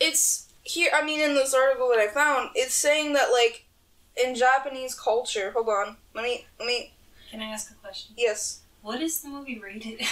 [0.00, 0.90] it's here.
[0.94, 3.64] I mean, in this article that I found, it's saying that like
[4.22, 5.52] in Japanese culture.
[5.52, 5.96] Hold on.
[6.14, 6.46] Let me.
[6.58, 6.92] Let me.
[7.30, 8.14] Can I ask a question?
[8.16, 8.60] Yes.
[8.84, 9.98] What is the movie rated?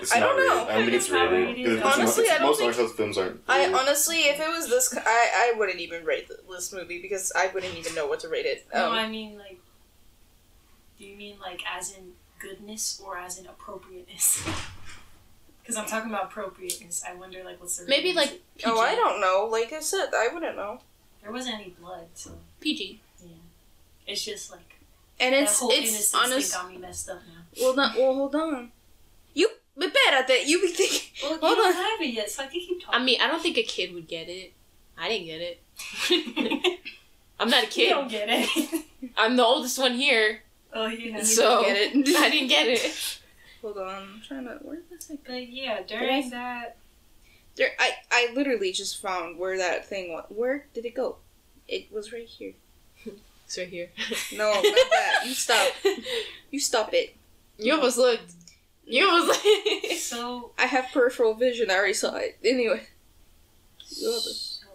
[0.00, 0.48] It's I don't rated.
[0.50, 0.64] know.
[0.68, 1.46] I don't think it's It's not rated.
[1.56, 1.64] rated.
[1.64, 3.40] 'Cause it's- Honestly, it's- I don't most think- martial films aren't.
[3.48, 7.46] I honestly, if it was this, I I wouldn't even rate this movie because I
[7.46, 8.66] wouldn't even know what to rate it.
[8.74, 9.60] no, Um, I mean like.
[10.98, 14.42] Do you mean like as in goodness or as in appropriateness?
[15.62, 17.02] Because I'm talking about appropriateness.
[17.08, 18.16] I wonder like what's the Maybe rating?
[18.16, 18.66] like PG.
[18.66, 19.48] oh, I don't know.
[19.50, 20.80] Like I said, I wouldn't know.
[21.22, 23.00] there wasn't any blood, so PG.
[23.24, 23.28] Yeah,
[24.06, 24.74] it's just like
[25.18, 27.40] And that it's whole it's honestly got me messed up now.
[27.60, 28.14] Well, not well.
[28.14, 28.72] Hold on.
[29.34, 29.48] You
[30.24, 30.46] at that.
[30.46, 31.00] You be thinking.
[31.22, 31.82] Well, you Hold don't on.
[31.82, 33.00] have it yet, so I can keep talking.
[33.00, 34.52] I mean, I don't think a kid would get it.
[34.96, 36.80] I didn't get it.
[37.40, 37.88] I'm not a kid.
[37.88, 38.84] you don't get it.
[39.16, 41.22] I'm the oldest one here, oh yeah.
[41.22, 42.20] so didn't get it.
[42.22, 43.20] I didn't get it.
[43.60, 44.02] Hold on.
[44.14, 44.58] I'm trying to.
[44.62, 45.20] Where is it?
[45.26, 46.76] But yeah, during that,
[47.56, 47.70] There.
[47.78, 50.30] I I literally just found where that thing went.
[50.30, 51.16] Where did it go?
[51.66, 52.52] It was right here.
[53.46, 53.88] It's right here.
[54.32, 55.24] No, not that.
[55.26, 55.72] You stop.
[56.50, 57.14] You stop it.
[57.58, 58.32] You almost looked.
[58.86, 59.92] You almost looked.
[60.00, 61.70] so I have peripheral vision.
[61.70, 62.38] I already saw it.
[62.44, 62.82] Anyway.
[63.88, 64.34] You have it.
[64.34, 64.66] so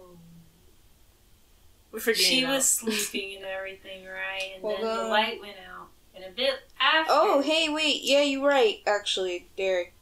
[1.92, 2.54] We're forgetting she now.
[2.54, 4.52] was sleeping and everything, right?
[4.54, 7.12] And Hold then the light went out, and a bit after.
[7.12, 8.00] Oh, hey, wait.
[8.02, 8.80] Yeah, you're right.
[8.86, 9.92] Actually, Derek,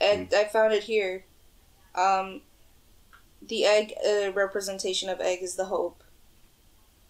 [0.00, 1.24] I, I found it here.
[1.94, 2.42] Um,
[3.40, 6.02] the egg uh, representation of egg is the hope.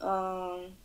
[0.01, 0.77] Um.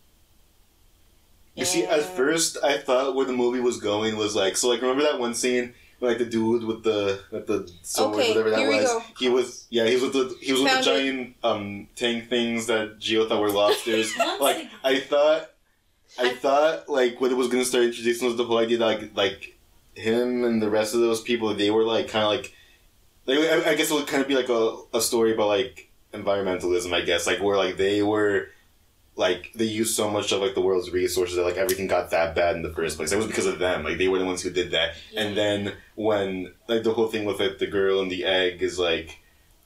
[1.55, 4.69] You see, at first I thought where the movie was going was like so.
[4.69, 8.29] Like, remember that one scene where like the dude with the with the sword, Okay,
[8.29, 8.85] whatever that was.
[8.85, 9.03] go.
[9.19, 10.99] He was yeah, he was with the he was with Found the it.
[11.03, 14.13] giant um tank things that Gio thought were lobsters.
[14.39, 14.67] Like.
[14.83, 15.49] I thought,
[16.19, 19.15] I thought like what it was gonna start introducing was the whole idea that like
[19.15, 19.57] like
[19.93, 22.55] him and the rest of those people they were like kind of like
[23.27, 25.89] like I, I guess it would kind of be like a, a story about like
[26.13, 26.93] environmentalism.
[26.93, 28.47] I guess like where like they were
[29.21, 32.33] like they used so much of like the world's resources that like everything got that
[32.33, 33.11] bad in the first place.
[33.11, 33.83] It was because of them.
[33.83, 34.95] Like they were the ones who did that.
[35.15, 38.79] And then when like the whole thing with like the girl and the egg is
[38.79, 39.19] like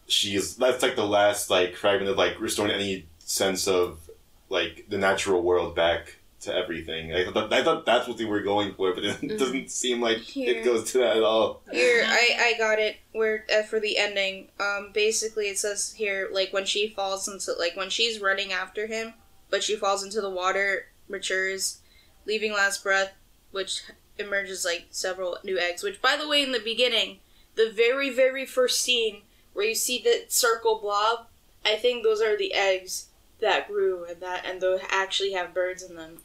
[0.07, 4.09] she's that's like the last like fragment of like restoring any sense of
[4.49, 7.13] like the natural world back to everything.
[7.13, 10.17] I thought I thought that's what they were going for, but it doesn't seem like
[10.17, 10.57] Here.
[10.57, 11.61] it goes to that at all.
[11.71, 12.97] Here, I, I got it.
[13.13, 17.53] Where uh, for the ending, um, basically it says here, like when she falls into,
[17.57, 19.13] like when she's running after him,
[19.49, 21.79] but she falls into the water, matures,
[22.25, 23.13] leaving last breath,
[23.51, 23.83] which
[24.17, 25.83] emerges like several new eggs.
[25.83, 27.19] Which, by the way, in the beginning,
[27.55, 29.21] the very very first scene
[29.53, 31.27] where you see the circle blob,
[31.65, 33.07] I think those are the eggs
[33.39, 36.17] that grew and that and those actually have birds in them.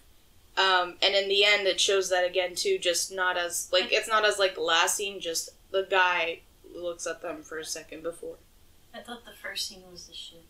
[0.57, 4.09] Um, and in the end, it shows that again too, just not as like it's
[4.09, 5.21] not as like last scene.
[5.21, 6.41] Just the guy
[6.75, 8.37] looks at them for a second before.
[8.95, 10.45] I thought the first scene was the ship.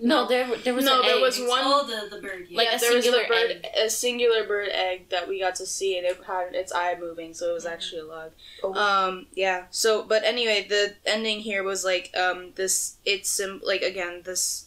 [0.00, 1.20] No, there there was No, there egg.
[1.20, 2.46] was one- Oh, the the bird.
[2.48, 2.58] Yeah.
[2.58, 3.66] Like yeah, a there was a bird, egg.
[3.76, 7.34] a singular bird egg that we got to see, and it had its eye moving,
[7.34, 8.32] so it was actually alive.
[8.62, 8.74] Oh.
[8.74, 9.64] Um, yeah.
[9.70, 12.96] So, but anyway, the ending here was like um this.
[13.04, 14.66] It's sim- like again this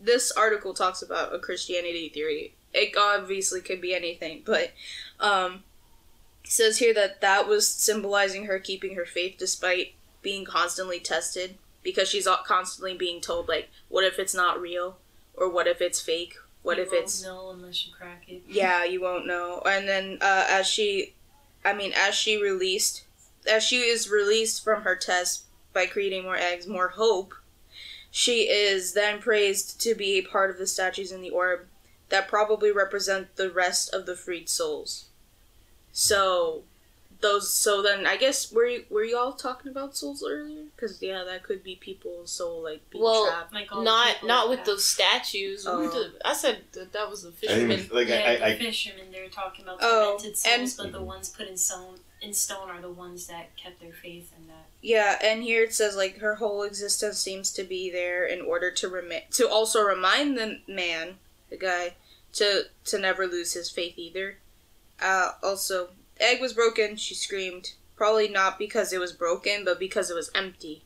[0.00, 2.54] this article talks about a Christianity theory.
[2.72, 4.70] It obviously could be anything, but
[5.18, 5.64] um,
[6.44, 12.08] says here that that was symbolizing her keeping her faith despite being constantly tested because
[12.08, 14.98] she's constantly being told like, what if it's not real,
[15.34, 18.42] or what if it's fake, what You if won't it's know unless you crack it.
[18.48, 19.62] yeah, you won't know.
[19.64, 21.14] And then uh, as she,
[21.64, 23.04] I mean, as she released,
[23.50, 27.34] as she is released from her test by creating more eggs, more hope,
[28.10, 31.60] she is then praised to be a part of the statues in the orb
[32.08, 35.06] that probably represent the rest of the freed souls.
[35.92, 36.64] So,
[37.20, 37.52] those.
[37.52, 40.62] So then, I guess were you, were you all talking about souls earlier?
[40.74, 43.52] Because yeah, that could be people's soul like being Well, trapped.
[43.52, 45.64] Like all not not that with have- those statues.
[45.68, 45.90] Oh.
[45.90, 47.96] Did- I said that, that was a I didn't fisherman.
[47.96, 49.06] like yeah, I, the I, I fishermen.
[49.12, 52.68] they're talking about Oh, tormented and- souls, but the ones put in stone in stone
[52.68, 54.66] are the ones that kept their faith in that.
[54.82, 58.70] Yeah, and here it says like her whole existence seems to be there in order
[58.72, 61.14] to remi- to also remind the man,
[61.48, 61.94] the guy,
[62.34, 64.36] to to never lose his faith either.
[65.02, 65.88] Uh, also,
[66.20, 66.96] egg was broken.
[66.96, 70.84] She screamed, probably not because it was broken, but because it was empty.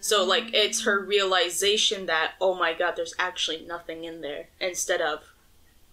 [0.00, 5.00] So like it's her realization that oh my god, there's actually nothing in there, instead
[5.02, 5.20] of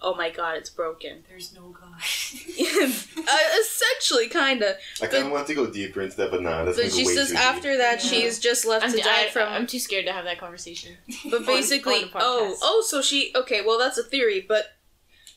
[0.02, 1.24] oh my god, it's broken.
[1.28, 1.90] There's no God.
[3.28, 4.78] uh, essentially, kinda.
[5.02, 7.06] I kind of want to go deeper into that, but nah, that's But gonna she
[7.06, 7.44] way says too deep.
[7.44, 8.10] after that, Yeah.
[8.10, 10.96] she's just left I'm, to die I, from I'm too scared to have that conversation.
[11.26, 13.62] But on basically, oh, oh, so she okay.
[13.66, 14.78] Well, that's a theory, but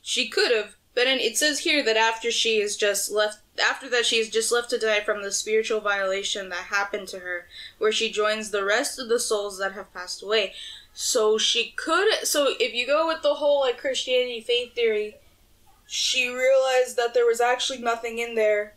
[0.03, 0.77] she could have.
[1.01, 4.29] But then it says here that after she is just left, after that she is
[4.29, 7.47] just left to die from the spiritual violation that happened to her,
[7.79, 10.53] where she joins the rest of the souls that have passed away.
[10.93, 12.07] So she could.
[12.25, 15.17] So if you go with the whole like Christianity faith theory,
[15.87, 18.75] she realized that there was actually nothing in there.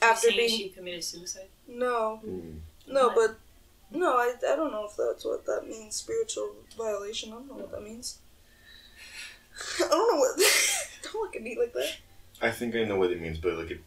[0.00, 1.48] After being she committed suicide.
[1.66, 2.60] no, Mm.
[2.86, 3.16] no, What?
[3.16, 5.96] but no, I, I don't know if that's what that means.
[5.96, 7.30] Spiritual violation.
[7.32, 8.18] I don't know what that means.
[9.84, 10.38] I don't know what.
[11.02, 11.96] don't look at me like that.
[12.40, 13.80] I think I know what it means, but like it,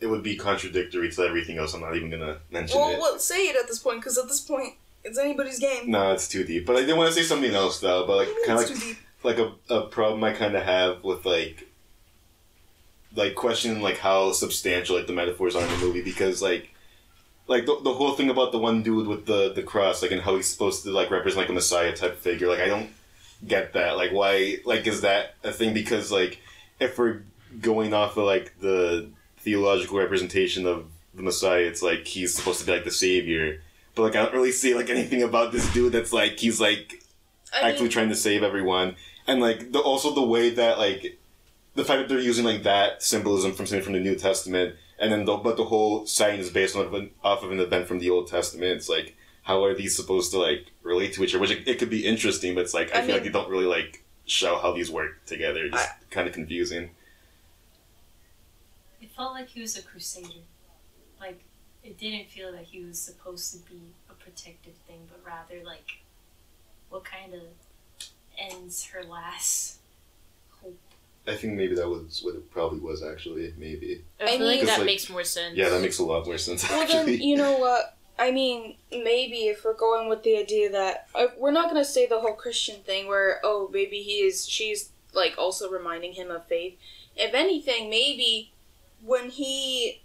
[0.00, 1.74] it would be contradictory to everything else.
[1.74, 2.98] I'm not even gonna mention Well, it.
[3.00, 4.74] well, say it at this point, because at this point,
[5.04, 5.90] it's anybody's game.
[5.90, 6.66] No, it's too deep.
[6.66, 8.06] But I did want to say something else though.
[8.06, 8.96] But like, What do you kind of like
[9.38, 9.38] like
[9.70, 11.68] a, a problem I kind of have with like
[13.14, 16.70] like questioning like how substantial like the metaphors are in the movie because like
[17.48, 20.20] like the, the whole thing about the one dude with the the cross like and
[20.20, 22.90] how he's supposed to like represent like a messiah type figure like I don't
[23.46, 26.40] get that like why like is that a thing because like
[26.80, 27.22] if we're
[27.60, 32.66] going off of like the theological representation of the messiah it's like he's supposed to
[32.66, 33.60] be like the savior
[33.96, 37.02] but like I don't really see like anything about this dude that's like he's like
[37.52, 38.94] I actually mean, trying to save everyone,
[39.26, 41.18] and like the also the way that like
[41.74, 45.10] the fact that they're using like that symbolism from something from the New Testament, and
[45.10, 47.98] then the, but the whole sign is based on an, off of an event from
[47.98, 48.72] the Old Testament.
[48.72, 49.16] It's like
[49.46, 51.40] how are these supposed to like relate to each other?
[51.40, 53.30] Which it, it could be interesting, but it's like I, I feel mean- like they
[53.30, 55.64] don't really like show how these work together.
[55.66, 56.90] It's just kind of confusing.
[59.00, 60.40] It felt like he was a crusader.
[61.20, 61.40] Like
[61.84, 63.80] it didn't feel like he was supposed to be
[64.10, 66.00] a protective thing, but rather like
[66.90, 67.42] what kind of
[68.38, 69.78] ends her last
[70.60, 70.78] hope.
[71.28, 73.52] I think maybe that was what it probably was actually.
[73.56, 75.56] Maybe I I feel like that Like- makes more sense.
[75.56, 76.68] yeah, that makes a lot more sense.
[76.68, 77.95] well, then Actually, you know what?
[78.18, 82.06] I mean, maybe if we're going with the idea that uh, we're not gonna say
[82.06, 86.46] the whole Christian thing where oh maybe he is she's like also reminding him of
[86.46, 86.78] faith.
[87.14, 88.52] If anything, maybe
[89.02, 90.02] when he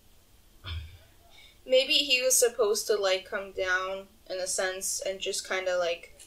[1.66, 5.80] maybe he was supposed to like come down in a sense and just kind of
[5.80, 6.20] like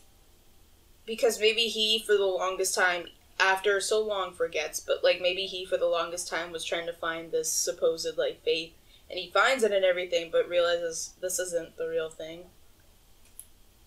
[1.07, 3.07] because maybe he for the longest time
[3.41, 6.93] after so long forgets but like maybe he for the longest time was trying to
[6.93, 8.72] find this supposed like faith
[9.11, 12.44] and he finds it and everything but realizes this isn't the real thing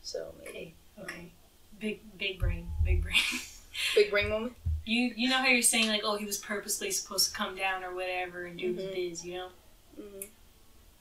[0.01, 0.74] so maybe Okay.
[1.03, 1.32] Okay.
[1.80, 2.68] Big big brain.
[2.84, 3.15] Big brain.
[3.95, 4.53] big brain moment
[4.86, 7.84] you you know how you're saying like, oh, he was purposely supposed to come down
[7.84, 8.78] or whatever and do Mhm.
[8.78, 9.49] his biz, you know?
[9.95, 10.26] hmm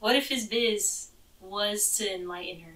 [0.00, 1.08] What if his biz
[1.40, 2.74] was to enlighten her,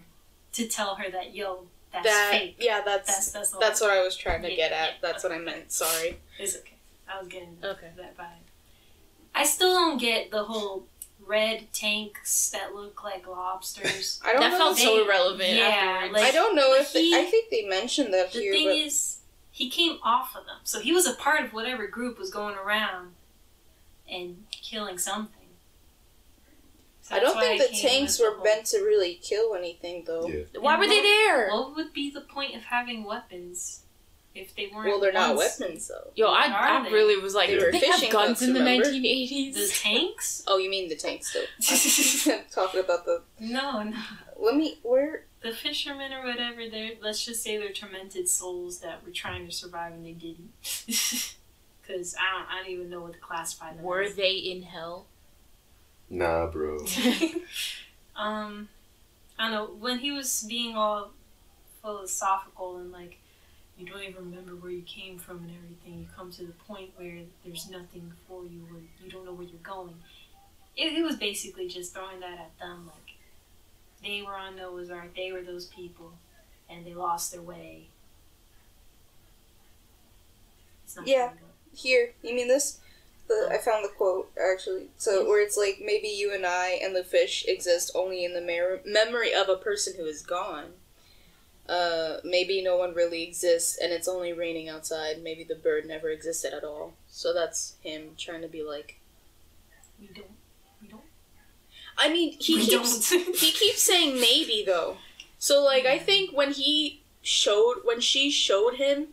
[0.53, 2.57] to tell her that yo, that's that fake.
[2.61, 5.39] yeah that's That's that's that's what I was trying to get at that's what I
[5.39, 6.77] meant sorry It's okay.
[7.09, 7.91] I was getting Okay.
[7.97, 8.47] that vibe.
[9.35, 10.87] I still don't get the whole
[11.31, 14.21] red tanks that look like lobsters.
[14.25, 16.13] I don't That know felt so They- irrelevant yeah, afterwards.
[16.15, 18.59] like- I don't know but if they, I think they mentioned that The here The
[18.59, 19.17] thing but is,
[19.51, 22.57] he came off of them, so he was a part of whatever group was going
[22.57, 23.13] around
[24.11, 25.37] and killing something.
[27.03, 30.05] So I don't think the tanks with the were whole- meant to really kill anything,
[30.07, 30.27] though.
[30.29, 30.45] Yeah.
[30.61, 31.51] Why were they there?
[31.51, 33.83] What would be the point of having weapons
[34.35, 34.89] if they weren't?
[34.89, 36.11] Well, they're not once- weapons, though.
[36.15, 36.93] Yo, I, I they?
[36.93, 38.87] really was like, They did were they have fishing guns boats, in the remember?
[38.87, 39.55] 1980s?
[39.55, 40.43] The tanks?
[40.47, 42.35] Oh, you mean the tanks, though?
[42.51, 43.23] Talking about the.
[43.41, 43.97] No, no.
[44.39, 44.79] Let me.
[44.83, 45.25] Where?
[45.43, 49.53] The fishermen or whatever, they're let's just say they're tormented souls that were trying to
[49.53, 50.53] survive and they didn't.
[51.83, 53.83] Because I don't, I don't even know what to classify them.
[53.83, 54.15] Were as.
[54.15, 55.07] they in hell?
[56.09, 56.85] Nah, bro.
[58.15, 58.69] um,
[59.39, 61.11] I don't know when he was being all
[61.83, 63.19] philosophical and like
[63.81, 66.01] you don't even remember where you came from and everything.
[66.01, 69.47] You come to the point where there's nothing for you, or you don't know where
[69.47, 69.95] you're going.
[70.77, 73.15] It, it was basically just throwing that at them, like
[74.05, 76.13] they were on Noah's Ark, they were those people,
[76.69, 77.89] and they lost their way.
[80.85, 81.33] It's not Yeah.
[81.75, 82.13] Here.
[82.23, 82.81] You mean this?
[83.29, 84.89] The, I found the quote, actually.
[84.99, 85.29] So, Yes.
[85.29, 88.81] where it's like, maybe you and I and the fish exist only in the mer-
[88.85, 90.73] memory of a person who is gone.
[91.69, 95.23] Uh, maybe no one really exists and it's only raining outside.
[95.23, 96.95] Maybe the bird never existed at all.
[97.09, 98.99] So that's him trying to be like.
[100.01, 100.27] We don't.
[100.83, 101.03] We don't.
[101.97, 104.97] I mean, he we keeps he keeps saying maybe though.
[105.39, 109.09] So like I think when he showed when she showed him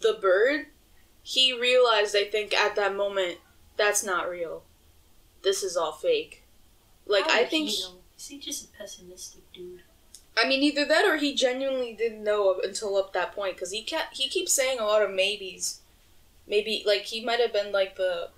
[0.00, 0.66] the bird,
[1.22, 3.38] he realized I think at that moment
[3.76, 4.62] that's not real.
[5.42, 6.42] This is all fake.
[7.06, 7.84] Like How I think he?
[8.18, 9.82] Is he just a pessimistic dude?
[10.36, 13.70] I mean either that or he genuinely didn't know up until up that point cuz
[13.70, 15.80] he kept he keeps saying a lot of maybes.
[16.46, 18.30] Maybe like he might have been like the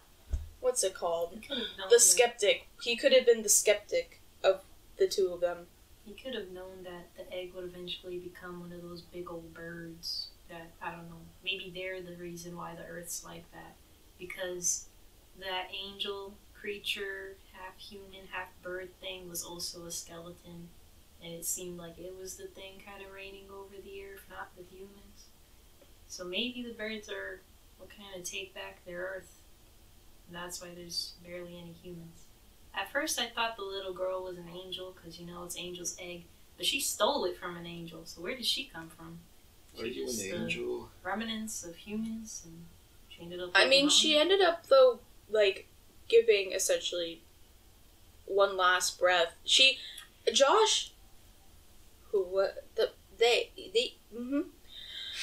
[0.61, 1.33] what's it called?
[1.35, 2.69] He could have known The skeptic.
[2.83, 4.63] He could have been the skeptic of
[4.99, 5.67] the two of them.
[6.05, 9.53] He could have known that the egg would eventually become one of those big old
[9.53, 11.21] birds that I don't know.
[11.45, 13.77] Maybe they're the reason why the Earth's like that
[14.19, 14.87] because
[15.39, 20.69] that angel creature, half human, half bird thing was also a skeleton,
[21.23, 24.51] and it seemed like it was the thing kind of reigning over the Earth, not
[24.57, 25.27] the humans.
[26.07, 27.41] So maybe the birds are
[27.79, 29.35] what kind of take back their Earth.
[30.27, 32.25] And that's why there's barely any humans.
[32.75, 35.97] At first, I thought the little girl was an angel because you know it's Angel's
[36.01, 36.25] egg,
[36.57, 38.03] but she stole it from an angel.
[38.05, 39.19] So where did she come from?
[39.79, 40.89] Are you just, an uh, angel?
[41.03, 42.65] remnants of humans, and
[43.09, 43.51] she ended up.
[43.55, 43.91] I mean, mom.
[43.91, 45.01] she ended up though,
[45.31, 45.67] like
[46.09, 47.23] giving essentially
[48.27, 49.35] one last breath.
[49.45, 49.79] She,
[50.33, 50.93] Josh,
[52.13, 54.41] who what the they they mm-hmm.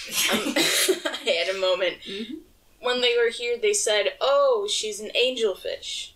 [1.28, 2.40] I had a moment Mhm.
[2.80, 3.58] when they were here.
[3.58, 6.12] They said, "Oh, she's an angelfish."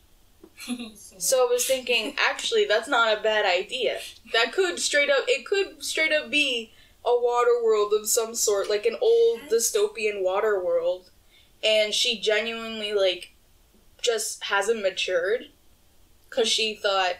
[1.20, 3.99] So I was thinking, actually, that's not a bad idea.
[4.32, 6.72] That could straight up, it could straight up be
[7.05, 11.11] a water world of some sort, like an old dystopian water world.
[11.61, 13.34] And she genuinely, like,
[14.01, 15.47] just hasn't matured.
[16.30, 17.15] Because she thought,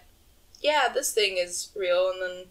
[0.62, 2.10] yeah, this thing is real.
[2.10, 2.46] And then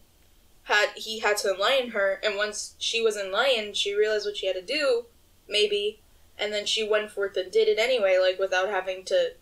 [0.69, 2.21] had he had to enlighten her.
[2.23, 5.07] And once she was enlightened, she realized what she had to do,
[5.49, 6.01] maybe.
[6.39, 9.33] And then she went forth and did it anyway, like, without having to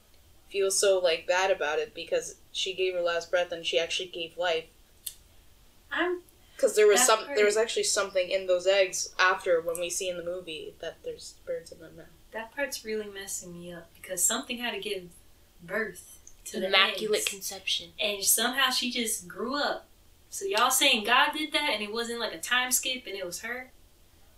[0.49, 4.07] feel so like bad about it because she gave her last breath and she actually
[4.09, 4.65] gave life
[5.91, 6.21] I'm
[6.55, 9.91] because there was some part- there was actually something in those eggs after when we
[9.91, 13.73] see in the movie that there's birds in them now that part's really messing me
[13.73, 15.09] up because something had to give
[15.63, 17.91] birth to the Immaculate conception.
[18.01, 19.89] and somehow she just grew up.
[20.31, 23.25] So y'all saying God did that, and it wasn't like a time skip, and it
[23.27, 23.71] was her?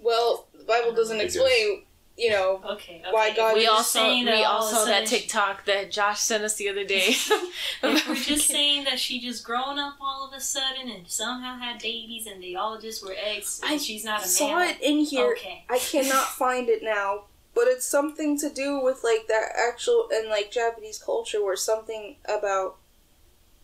[0.01, 1.35] well the bible doesn't I guess.
[1.35, 1.83] explain
[2.17, 3.01] you know Okay.
[3.01, 3.11] okay.
[3.11, 5.07] Why God- If We all just saw saying we that all all saw that sudden
[5.07, 7.09] she- TikTok that Josh sent us the other day.
[7.83, 11.59] If we're just saying that she just grown up all of a sudden and somehow
[11.59, 14.81] had babies and they all just were eggs and I she's not a saw it
[14.81, 15.65] in here Okay.
[15.69, 17.25] i cannot find it now
[17.55, 22.17] but it's something to do with like that actual and like japanese culture where something
[22.25, 22.77] about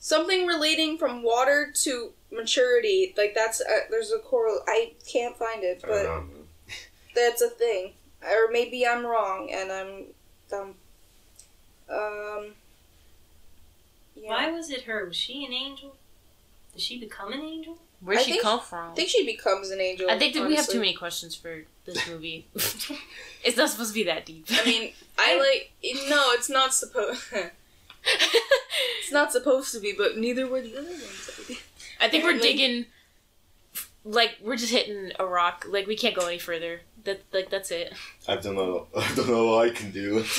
[0.05, 3.15] something relating from water to maturity.
[3.17, 4.61] Like that's uh, there's a correl.
[4.69, 6.27] I can't find it, I don't but know.
[7.15, 7.93] that's a thing.
[8.23, 10.05] Or maybe I'm wrong and I'm
[10.51, 10.75] dumb.
[11.89, 12.53] Um.
[14.17, 14.29] Yeah.
[14.29, 15.05] Why was it her?
[15.07, 15.97] Was she an angel?
[16.73, 17.79] Did she become an angel?
[18.01, 18.93] Where'd I she think- come from?
[18.93, 20.11] I think she becomes an angel.
[20.11, 22.47] I think that we have too many questions for this movie.
[22.55, 24.47] it's not supposed to be that deep.
[24.51, 25.73] I mean, I like.
[26.09, 27.23] No, it's not supposed.
[29.01, 31.31] it's not supposed to be, but neither were the other ones.
[32.01, 32.87] I think we're digging.
[34.05, 35.67] Like we're just hitting a rock.
[35.69, 36.83] Like we can't go any further.
[37.05, 37.93] That like that's it.
[38.29, 38.87] I don't know.
[38.97, 40.25] I don't know what I can do.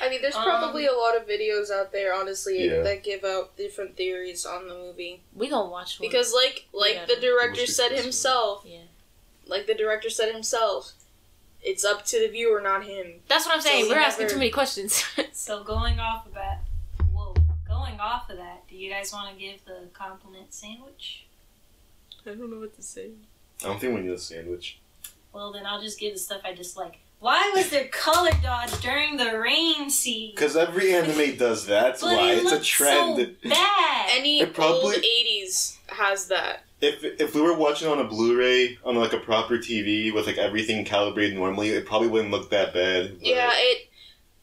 [0.00, 2.82] I mean, there's Um, probably a lot of videos out there, honestly, Yeah.
[2.82, 5.22] that give out different theories on the movie.
[5.34, 6.08] We gonna watch one.
[6.08, 7.06] Because, like, like Yeah.
[7.06, 8.02] the director said could see.
[8.04, 8.82] himself, yeah,
[9.46, 10.92] like the director said himself,
[11.62, 13.22] it's up to the viewer, not him.
[13.26, 13.84] that's what I'm saying.
[13.86, 15.04] So we're we asking too many questions.
[15.32, 16.66] So going off of that, whoa,
[17.88, 21.24] going off of that, do you guys want to give the compliment sandwich?
[22.26, 23.10] I don't know what to say.
[23.64, 24.78] I don't think we need a sandwich.
[25.32, 26.98] Well, then I'll just give the stuff I dislike.
[27.20, 30.32] Why was there color dodge during the rain scene?
[30.34, 31.82] Because every anime does that.
[31.98, 33.16] That's why it it's a trend.
[33.42, 34.10] So bad.
[34.12, 36.64] Any It probably- old 80s has that.
[36.80, 40.38] if if we were watching on a Blu-ray on like a proper TV with like
[40.38, 43.18] everything calibrated normally, it probably wouldn't look that bad.
[43.18, 43.87] but- Yeah, it.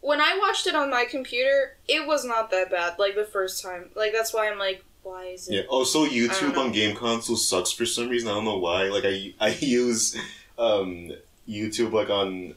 [0.05, 3.63] When I watched it on my computer, it was not that bad, like the first
[3.63, 3.89] time.
[3.95, 5.53] Like, that's why I'm like, why is it?
[5.53, 5.61] Yeah.
[5.69, 8.29] Also, I don't YouTube on game consoles sucks for some reason.
[8.29, 8.83] I don't know why.
[8.89, 10.17] Like I I use
[10.57, 11.11] um,
[11.47, 12.55] YouTube like on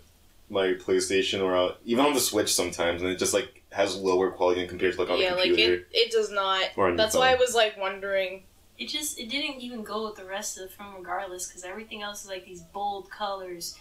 [0.50, 4.30] my PlayStation or uh, even on the Switch sometimes, and it just like has lower
[4.30, 6.70] quality than compared to like on yeah, a like it, it does not.
[6.76, 8.44] Or on your That's why I was like wondering.
[8.78, 12.02] It just it didn't even go with the rest of the film regardless because everything
[12.02, 13.76] else is like these bold colors,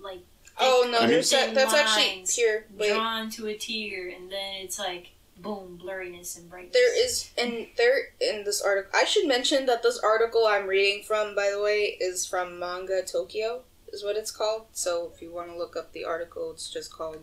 [0.00, 0.20] like
[0.58, 2.66] Oh no, there's that, that's actually lines here.
[2.76, 6.72] Wait, drawn to a tear, and then it's like boom, blurriness and brightness.
[6.72, 8.90] there is in there in this article.
[8.94, 13.02] I should mention that this article I'm reading from, by the way, is from Manga
[13.02, 14.66] Tokyo, is what it's called.
[14.72, 17.18] So if you want to look up the article, it's just called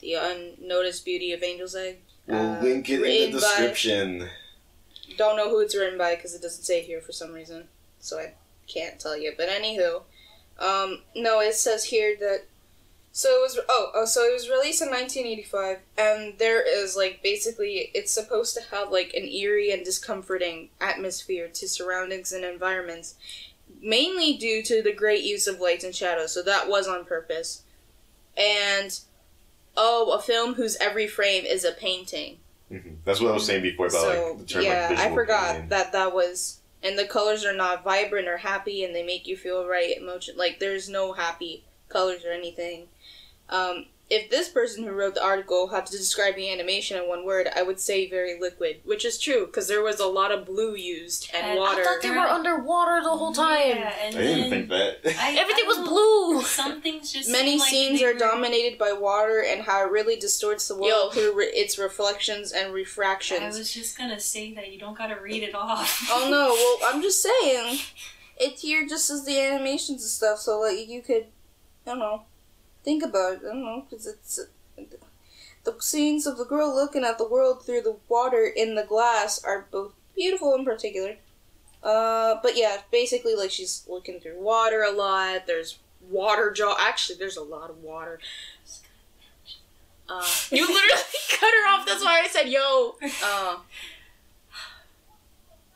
[0.00, 4.28] "The Unnoticed Beauty of Angel's Egg." We'll uh, link it in written the by- description.
[5.16, 7.68] Don't know who it's written by because it doesn't say here for some reason,
[8.00, 8.32] so I
[8.66, 9.32] can't tell you.
[9.36, 10.02] But anywho,
[10.58, 12.46] um, no, it says here that
[13.16, 17.22] so it was oh oh so it was released in 1985, and there is like
[17.22, 23.14] basically it's supposed to have like an eerie and discomforting atmosphere to surroundings and environments,
[23.80, 26.34] mainly due to the great use of lights and shadows.
[26.34, 27.62] So that was on purpose,
[28.36, 28.98] and
[29.76, 32.38] oh, a film whose every frame is a painting.
[32.68, 32.96] Mhm.
[33.04, 35.68] That's what I was saying before about So like the term yeah, like I forgot
[35.68, 39.36] that that was, and the colors are not vibrant or happy, and they make you
[39.36, 40.36] feel right emotion.
[40.36, 42.88] Like there's no happy colors or anything.
[43.48, 47.24] Um, if this person who wrote the article had to describe the animation in one
[47.24, 50.44] word, I would say very liquid, which is true because there was a lot of
[50.44, 51.80] blue used and, And water.
[51.80, 53.68] I thought they were underwater the whole time.
[53.78, 54.98] Yeah, and I didn't think that.
[55.18, 56.42] I- Everything I was blue.
[56.42, 60.16] Some things just Many like scenes are were- dominated by water and how it really
[60.16, 61.10] distorts the world Yo.
[61.10, 63.40] through re- its reflections and refractions.
[63.40, 66.06] I was just gonna say that you don't gotta read it off.
[66.10, 66.48] Oh no,
[66.82, 67.78] well I'm just saying,
[68.36, 71.26] it's here just as the animations and stuff, so like you could,
[71.86, 72.22] I don't know,
[72.82, 73.40] think about it.
[73.44, 74.40] I don't know, because it's
[75.64, 79.42] the scenes of the girl looking at the world through the water in the glass
[79.44, 81.16] are both beautiful in particular.
[81.82, 85.46] Uh, but yeah, basically like she's looking through water a lot.
[85.46, 85.78] There's
[86.10, 86.76] water jaw.
[86.78, 88.18] Actually, there's a lot of water.
[90.08, 91.86] Uh, You literally cut her off.
[91.86, 93.56] That's why I said, "Yo." uh,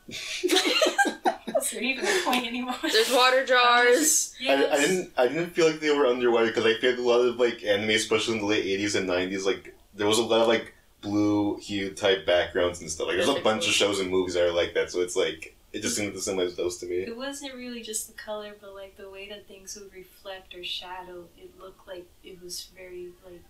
[0.09, 2.75] Is there even a point anymore?
[2.81, 4.33] there's water jars.
[4.47, 5.11] I, I didn't.
[5.17, 7.63] I didn't feel like they were underwater because I feel like a lot of like
[7.63, 10.73] anime, especially in the late '80s and '90s, like there was a lot of like
[11.01, 13.07] blue hue type backgrounds and stuff.
[13.07, 15.55] Like there's a bunch of shows and movies that are like that, so it's like
[15.73, 16.97] it just seemed the same as those to me.
[16.97, 20.63] It wasn't really just the color, but like the way that things would reflect or
[20.63, 21.25] shadow.
[21.37, 23.43] It looked like it was very like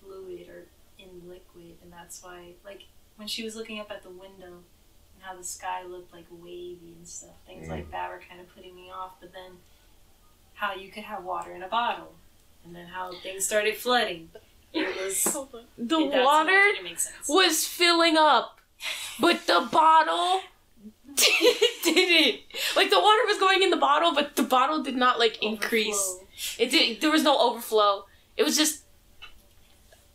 [0.00, 0.66] fluid or
[0.98, 2.84] in liquid, and that's why like
[3.16, 4.62] when she was looking up at the window
[5.20, 7.70] and how the sky looked like wavy and stuff, things Mm.
[7.70, 9.12] like that were kind of putting me off.
[9.20, 9.58] But then
[10.54, 12.14] how you could have water in a bottle,
[12.64, 14.30] and then how things started flooding.
[14.72, 15.24] It was
[15.76, 17.28] The it- water what didn't sense.
[17.28, 18.60] was filling up,
[19.18, 20.40] but the bottle
[21.84, 22.40] didn't.
[22.76, 26.18] Like the water was going in the bottle, but the bottle did not like increase.
[26.58, 27.00] It did.
[27.00, 28.06] There was no overflow.
[28.36, 28.84] It was just.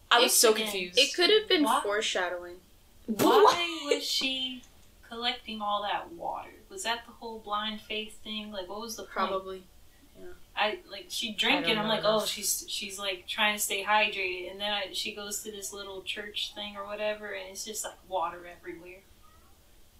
[0.09, 0.71] I was It so didn't.
[0.71, 0.97] confused.
[0.99, 1.83] It could have been What?
[1.83, 2.55] foreshadowing.
[3.07, 4.63] Why was she
[5.15, 6.49] collecting all that water?
[6.69, 8.51] Was that the whole blind faith thing?
[8.51, 9.13] Like, what was the point?
[9.13, 9.63] Probably.
[10.57, 11.77] I like she I drank it.
[11.77, 12.23] I'm like, enough.
[12.23, 15.73] oh, she's she's like trying to stay hydrated, and then I, she goes to this
[15.73, 19.01] little church thing or whatever, and it's just like water everywhere.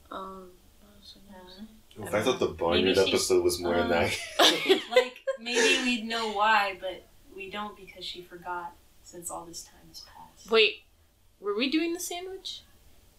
[0.09, 2.17] Um, what was I?
[2.17, 4.17] I thought the Barnyard episode was more um, than that.
[4.91, 7.05] like maybe we'd know why, but
[7.35, 10.49] we don't because she forgot since all this time has passed.
[10.49, 10.83] Wait,
[11.41, 12.61] were we doing the sandwich?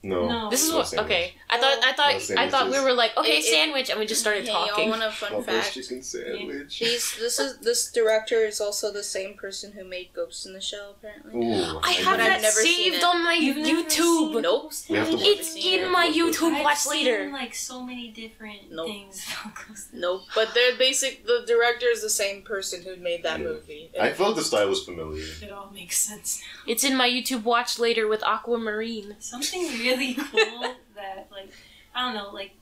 [0.08, 0.28] No.
[0.28, 0.50] No.
[0.50, 0.88] This is No what.
[0.88, 1.06] sandwich.
[1.06, 3.90] Okay, I thought I No thought I thought we were like, okay, It- it- sandwich,
[3.90, 4.84] and we just started Hey, talking.
[4.84, 5.74] y'all want a fun Buffalo fact?
[5.74, 6.78] chicken sandwich.
[6.78, 10.60] These, this is this director is also the same person who made Ghost in the
[10.60, 10.96] Shell.
[10.98, 11.34] Apparently.
[11.34, 13.04] Ooh, I I have But that never seen saved it.
[13.04, 13.90] on my You've YouTube.
[14.32, 14.62] seen Nope.
[14.64, 15.90] Ghost We have to in It's in it.
[15.90, 16.54] my YouTube.
[16.54, 17.30] I've Watch seen, later.
[17.32, 18.86] like so many different Nope.
[18.86, 19.24] things.
[19.40, 20.22] about Ghost in the Nope.
[20.34, 21.26] But they're basic.
[21.26, 23.46] The director is the same person who made that Yeah.
[23.46, 23.90] movie.
[24.00, 25.24] I felt the style was familiar.
[25.42, 26.72] It all makes sense now.
[26.72, 27.42] It's in my YouTube.
[27.44, 29.16] Watch later with Aquamarine.
[29.18, 29.66] Something
[29.96, 31.50] really cool that, like,
[31.94, 32.52] I don't know, like,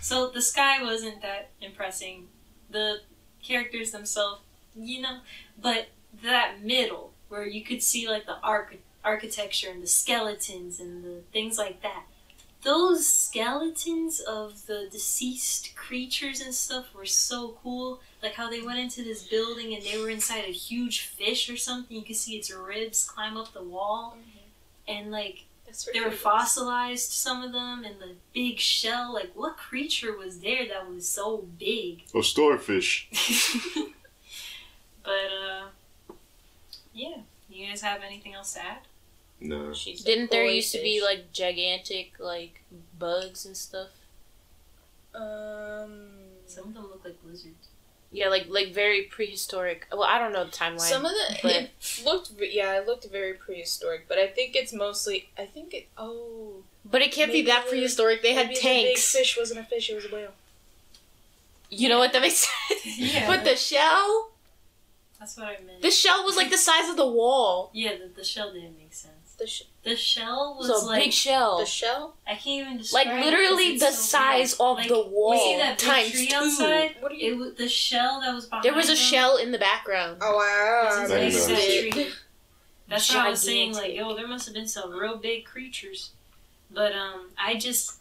[0.00, 2.28] so the sky wasn't that impressing.
[2.70, 3.00] The
[3.42, 4.42] characters themselves,
[4.76, 5.18] you know,
[5.60, 5.88] but
[6.22, 11.20] that middle where you could see like the arch- architecture and the skeletons and the
[11.32, 12.04] things like that.
[12.62, 18.00] Those skeletons of the deceased creatures and stuff were so cool.
[18.22, 21.56] Like how they went into this building and they were inside a huge fish or
[21.56, 21.96] something.
[21.96, 24.16] You could see its ribs climb up the wall.
[24.18, 24.96] Mm-hmm.
[24.96, 25.44] And like
[25.92, 29.12] they were fossilized, some of them, and the big shell.
[29.12, 32.04] Like, what creature was there that was so big?
[32.14, 33.08] A starfish.
[35.02, 35.66] but, uh,
[36.92, 37.18] yeah.
[37.50, 38.78] You guys have anything else to add?
[39.40, 39.72] No.
[39.72, 42.62] She's Didn't there koi used to be like gigantic like
[42.98, 43.88] bugs and stuff?
[45.14, 46.08] um
[46.46, 47.67] Some of them look like lizards.
[48.10, 49.86] Yeah, like like very prehistoric.
[49.92, 50.80] Well, I don't know the timeline.
[50.80, 54.72] some of the but- it looked yeah it looked very prehistoric, but I think it's
[54.72, 58.22] mostly I think it oh but it can't maybe be that prehistoric.
[58.22, 58.62] They had tanks.
[58.62, 60.32] The big fish wasn't a fish; it was a whale.
[61.70, 62.12] You know what?
[62.12, 62.80] That makes sense.
[62.98, 63.26] Yeah.
[63.26, 64.30] But the shell,
[65.20, 65.82] That's what I meant.
[65.82, 67.70] the shell was like the size of the wall.
[67.74, 69.34] yeah, the, the shell didn't make sense.
[69.38, 71.58] The sh- The shell was was a like big shell.
[71.58, 72.14] the shell.
[72.26, 73.06] I can't even describe.
[73.06, 74.60] like literally because the so size big.
[74.60, 76.36] of Like, the wall We see that times tree two.
[76.36, 76.96] outside.
[77.00, 77.36] What are It you?
[77.38, 78.64] was the shell that was behind.
[78.64, 80.18] There was a them shell in the background.
[80.20, 80.88] Oh wow!
[80.90, 81.54] was I as didn't big as know.
[81.54, 82.12] that tree.
[82.88, 83.72] That's what I was saying.
[83.74, 83.98] Like, Gigantic.
[84.08, 86.12] yo, there must have been some real big creatures.
[86.70, 88.00] But um, I just,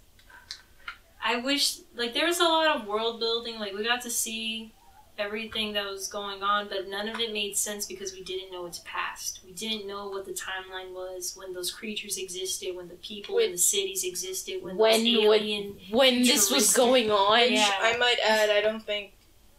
[1.23, 3.59] I wish like there was a lot of world building.
[3.59, 4.73] Like we got to see
[5.18, 8.65] everything that was going on, but none of it made sense because we didn't know
[8.65, 9.39] its past.
[9.45, 13.51] We didn't know what the timeline was when those creatures existed, when the people in
[13.51, 15.78] the cities existed, when, When those alien.
[15.89, 17.70] When this was going on, Yeah.
[17.80, 19.13] I might add, I don't think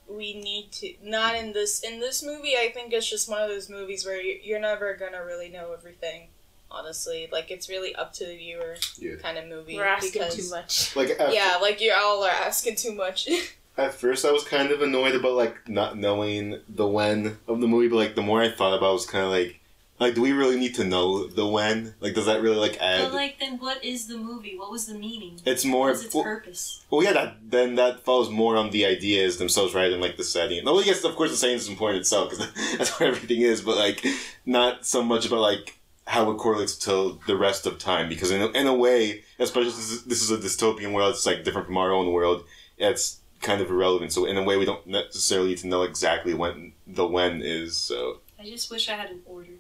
[0.09, 0.95] we need to.
[1.03, 1.81] Not in this.
[1.81, 4.95] In this movie, I think it's just one of those movies where you- you're never
[4.95, 6.29] gonna really know everything.
[6.71, 9.17] Honestly, like it's really up to the viewer Yeah.
[9.17, 9.77] kind of movie.
[9.77, 10.95] we're asking because, too much.
[10.97, 13.29] Like at, Yeah, like you all are asking too much.
[13.79, 17.69] at first, I was kind of annoyed about like not knowing the when of the
[17.69, 19.61] movie, but like the more I thought about, it, I was kind of like,
[20.01, 21.95] like, do we really need to know the when?
[22.01, 23.05] Like, does that really like add?
[23.05, 24.57] But like, then what is the movie?
[24.57, 25.41] What was the meaning?
[25.45, 25.91] it's more.
[25.91, 26.85] its well, purpose?
[26.91, 30.25] well, yeah, that then that falls more on the ideas themselves rather than like the
[30.25, 30.65] setting.
[30.65, 33.77] Well, yes, of course, the setting is important itself because that's where everything is, but
[33.77, 34.05] like
[34.45, 38.09] not so much about like how it correlates to the rest of time.
[38.09, 41.15] Because in a, in a way, especially since this is- this is a dystopian world,
[41.15, 42.45] it's like different from our own world.
[42.77, 44.13] It's kind of irrelevant.
[44.13, 47.77] So in a way, we don't necessarily need to know exactly when the when is.
[47.77, 49.53] So I just wish I had an order.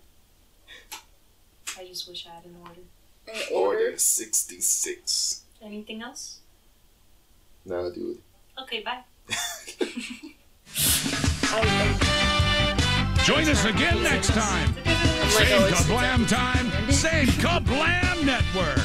[1.78, 2.80] I just wish I had an order.
[3.28, 3.78] In order.
[3.86, 5.42] order sixty six.
[5.62, 6.38] Anything else?
[7.64, 8.18] No, dude.
[8.62, 9.02] Okay, bye.
[13.24, 14.74] Join us again next time.
[15.28, 18.78] Same always- Kablam time, same Kablam network.